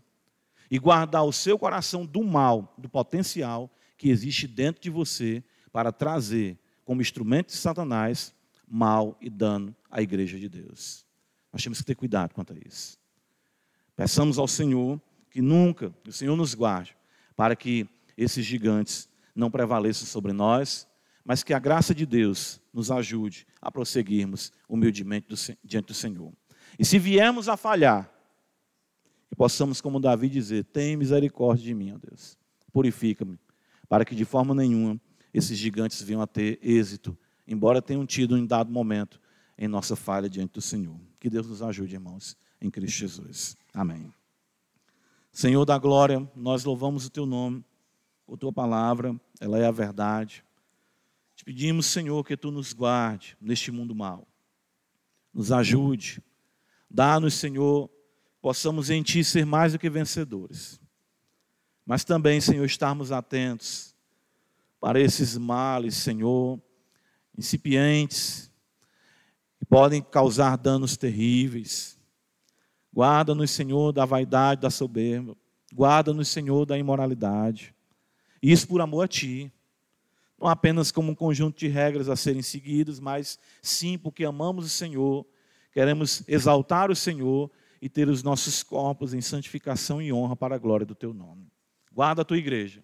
e 0.70 0.78
guardar 0.78 1.24
o 1.24 1.32
seu 1.32 1.58
coração 1.58 2.04
do 2.04 2.22
mal, 2.22 2.74
do 2.76 2.86
potencial 2.86 3.74
que 3.96 4.10
existe 4.10 4.46
dentro 4.46 4.82
de 4.82 4.90
você 4.90 5.42
para 5.72 5.90
trazer 5.90 6.58
como 6.84 7.00
instrumento 7.00 7.46
de 7.46 7.54
Satanás 7.54 8.34
mal 8.68 9.16
e 9.22 9.30
dano 9.30 9.74
à 9.90 10.02
igreja 10.02 10.38
de 10.38 10.50
Deus. 10.50 11.06
Nós 11.50 11.62
temos 11.62 11.78
que 11.78 11.84
ter 11.86 11.94
cuidado 11.94 12.34
quanto 12.34 12.52
a 12.52 12.56
isso. 12.62 12.98
Peçamos 13.96 14.38
ao 14.38 14.46
Senhor 14.46 15.00
que 15.30 15.40
nunca 15.40 15.94
o 16.06 16.12
Senhor 16.12 16.36
nos 16.36 16.54
guarde 16.54 16.94
para 17.34 17.56
que 17.56 17.88
esses 18.18 18.44
gigantes 18.44 19.08
não 19.34 19.50
prevaleçam 19.50 20.06
sobre 20.06 20.34
nós, 20.34 20.86
mas 21.24 21.42
que 21.42 21.54
a 21.54 21.58
graça 21.58 21.94
de 21.94 22.04
Deus 22.04 22.60
nos 22.70 22.90
ajude 22.90 23.46
a 23.62 23.72
prosseguirmos 23.72 24.52
humildemente 24.68 25.56
diante 25.64 25.86
do 25.86 25.94
Senhor. 25.94 26.34
E 26.78 26.84
se 26.84 26.98
viemos 26.98 27.48
a 27.48 27.56
falhar, 27.56 28.10
que 29.28 29.36
possamos, 29.36 29.80
como 29.80 30.00
Davi, 30.00 30.28
dizer: 30.28 30.64
Tem 30.64 30.96
misericórdia 30.96 31.64
de 31.64 31.74
mim, 31.74 31.92
ó 31.92 31.98
Deus, 31.98 32.38
purifica-me, 32.72 33.38
para 33.88 34.04
que 34.04 34.14
de 34.14 34.24
forma 34.24 34.54
nenhuma 34.54 35.00
esses 35.32 35.56
gigantes 35.58 36.02
venham 36.02 36.20
a 36.20 36.26
ter 36.26 36.58
êxito, 36.62 37.16
embora 37.46 37.80
tenham 37.80 38.04
tido 38.04 38.36
em 38.36 38.46
dado 38.46 38.70
momento 38.70 39.20
em 39.56 39.68
nossa 39.68 39.96
falha 39.96 40.28
diante 40.28 40.52
do 40.52 40.60
Senhor. 40.60 40.98
Que 41.18 41.30
Deus 41.30 41.46
nos 41.46 41.62
ajude, 41.62 41.94
irmãos, 41.94 42.36
em 42.60 42.70
Cristo 42.70 42.98
Jesus. 42.98 43.56
Amém. 43.72 44.12
Senhor 45.32 45.64
da 45.64 45.78
glória, 45.78 46.28
nós 46.36 46.64
louvamos 46.64 47.06
o 47.06 47.10
teu 47.10 47.24
nome, 47.24 47.64
a 48.30 48.36
tua 48.36 48.52
palavra, 48.52 49.18
ela 49.40 49.58
é 49.58 49.66
a 49.66 49.70
verdade. 49.70 50.44
Te 51.34 51.44
pedimos, 51.44 51.86
Senhor, 51.86 52.22
que 52.24 52.36
tu 52.36 52.50
nos 52.50 52.72
guarde 52.72 53.36
neste 53.40 53.70
mundo 53.70 53.94
mal. 53.94 54.26
Nos 55.32 55.50
ajude. 55.50 56.22
Dá-nos, 56.94 57.32
Senhor, 57.34 57.88
possamos 58.42 58.90
em 58.90 59.02
ti 59.02 59.24
ser 59.24 59.46
mais 59.46 59.72
do 59.72 59.78
que 59.78 59.88
vencedores. 59.88 60.78
Mas 61.86 62.04
também, 62.04 62.38
Senhor, 62.38 62.64
estarmos 62.66 63.10
atentos 63.10 63.94
para 64.78 65.00
esses 65.00 65.38
males, 65.38 65.96
Senhor, 65.96 66.60
incipientes, 67.36 68.50
que 69.58 69.64
podem 69.64 70.02
causar 70.02 70.58
danos 70.58 70.96
terríveis. 70.98 71.98
Guarda-nos, 72.92 73.50
Senhor, 73.50 73.90
da 73.90 74.04
vaidade, 74.04 74.60
da 74.60 74.70
soberba. 74.70 75.34
Guarda-nos, 75.74 76.28
Senhor, 76.28 76.66
da 76.66 76.76
imoralidade. 76.76 77.74
Isso 78.42 78.68
por 78.68 78.82
amor 78.82 79.04
a 79.04 79.08
Ti. 79.08 79.50
Não 80.38 80.46
apenas 80.46 80.92
como 80.92 81.12
um 81.12 81.14
conjunto 81.14 81.58
de 81.58 81.68
regras 81.68 82.10
a 82.10 82.16
serem 82.16 82.42
seguidas, 82.42 83.00
mas 83.00 83.38
sim 83.62 83.96
porque 83.96 84.24
amamos 84.24 84.66
o 84.66 84.68
Senhor, 84.68 85.24
queremos 85.72 86.22
exaltar 86.28 86.90
o 86.90 86.96
Senhor 86.96 87.50
e 87.80 87.88
ter 87.88 88.08
os 88.08 88.22
nossos 88.22 88.62
corpos 88.62 89.12
em 89.12 89.20
santificação 89.20 90.00
e 90.00 90.12
honra 90.12 90.36
para 90.36 90.54
a 90.54 90.58
glória 90.58 90.86
do 90.86 90.94
Teu 90.94 91.12
nome. 91.12 91.50
Guarda 91.92 92.22
a 92.22 92.24
Tua 92.24 92.38
igreja, 92.38 92.82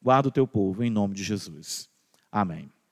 guarda 0.00 0.28
o 0.28 0.32
Teu 0.32 0.46
povo, 0.46 0.84
em 0.84 0.90
nome 0.90 1.14
de 1.14 1.24
Jesus. 1.24 1.90
Amém. 2.30 2.70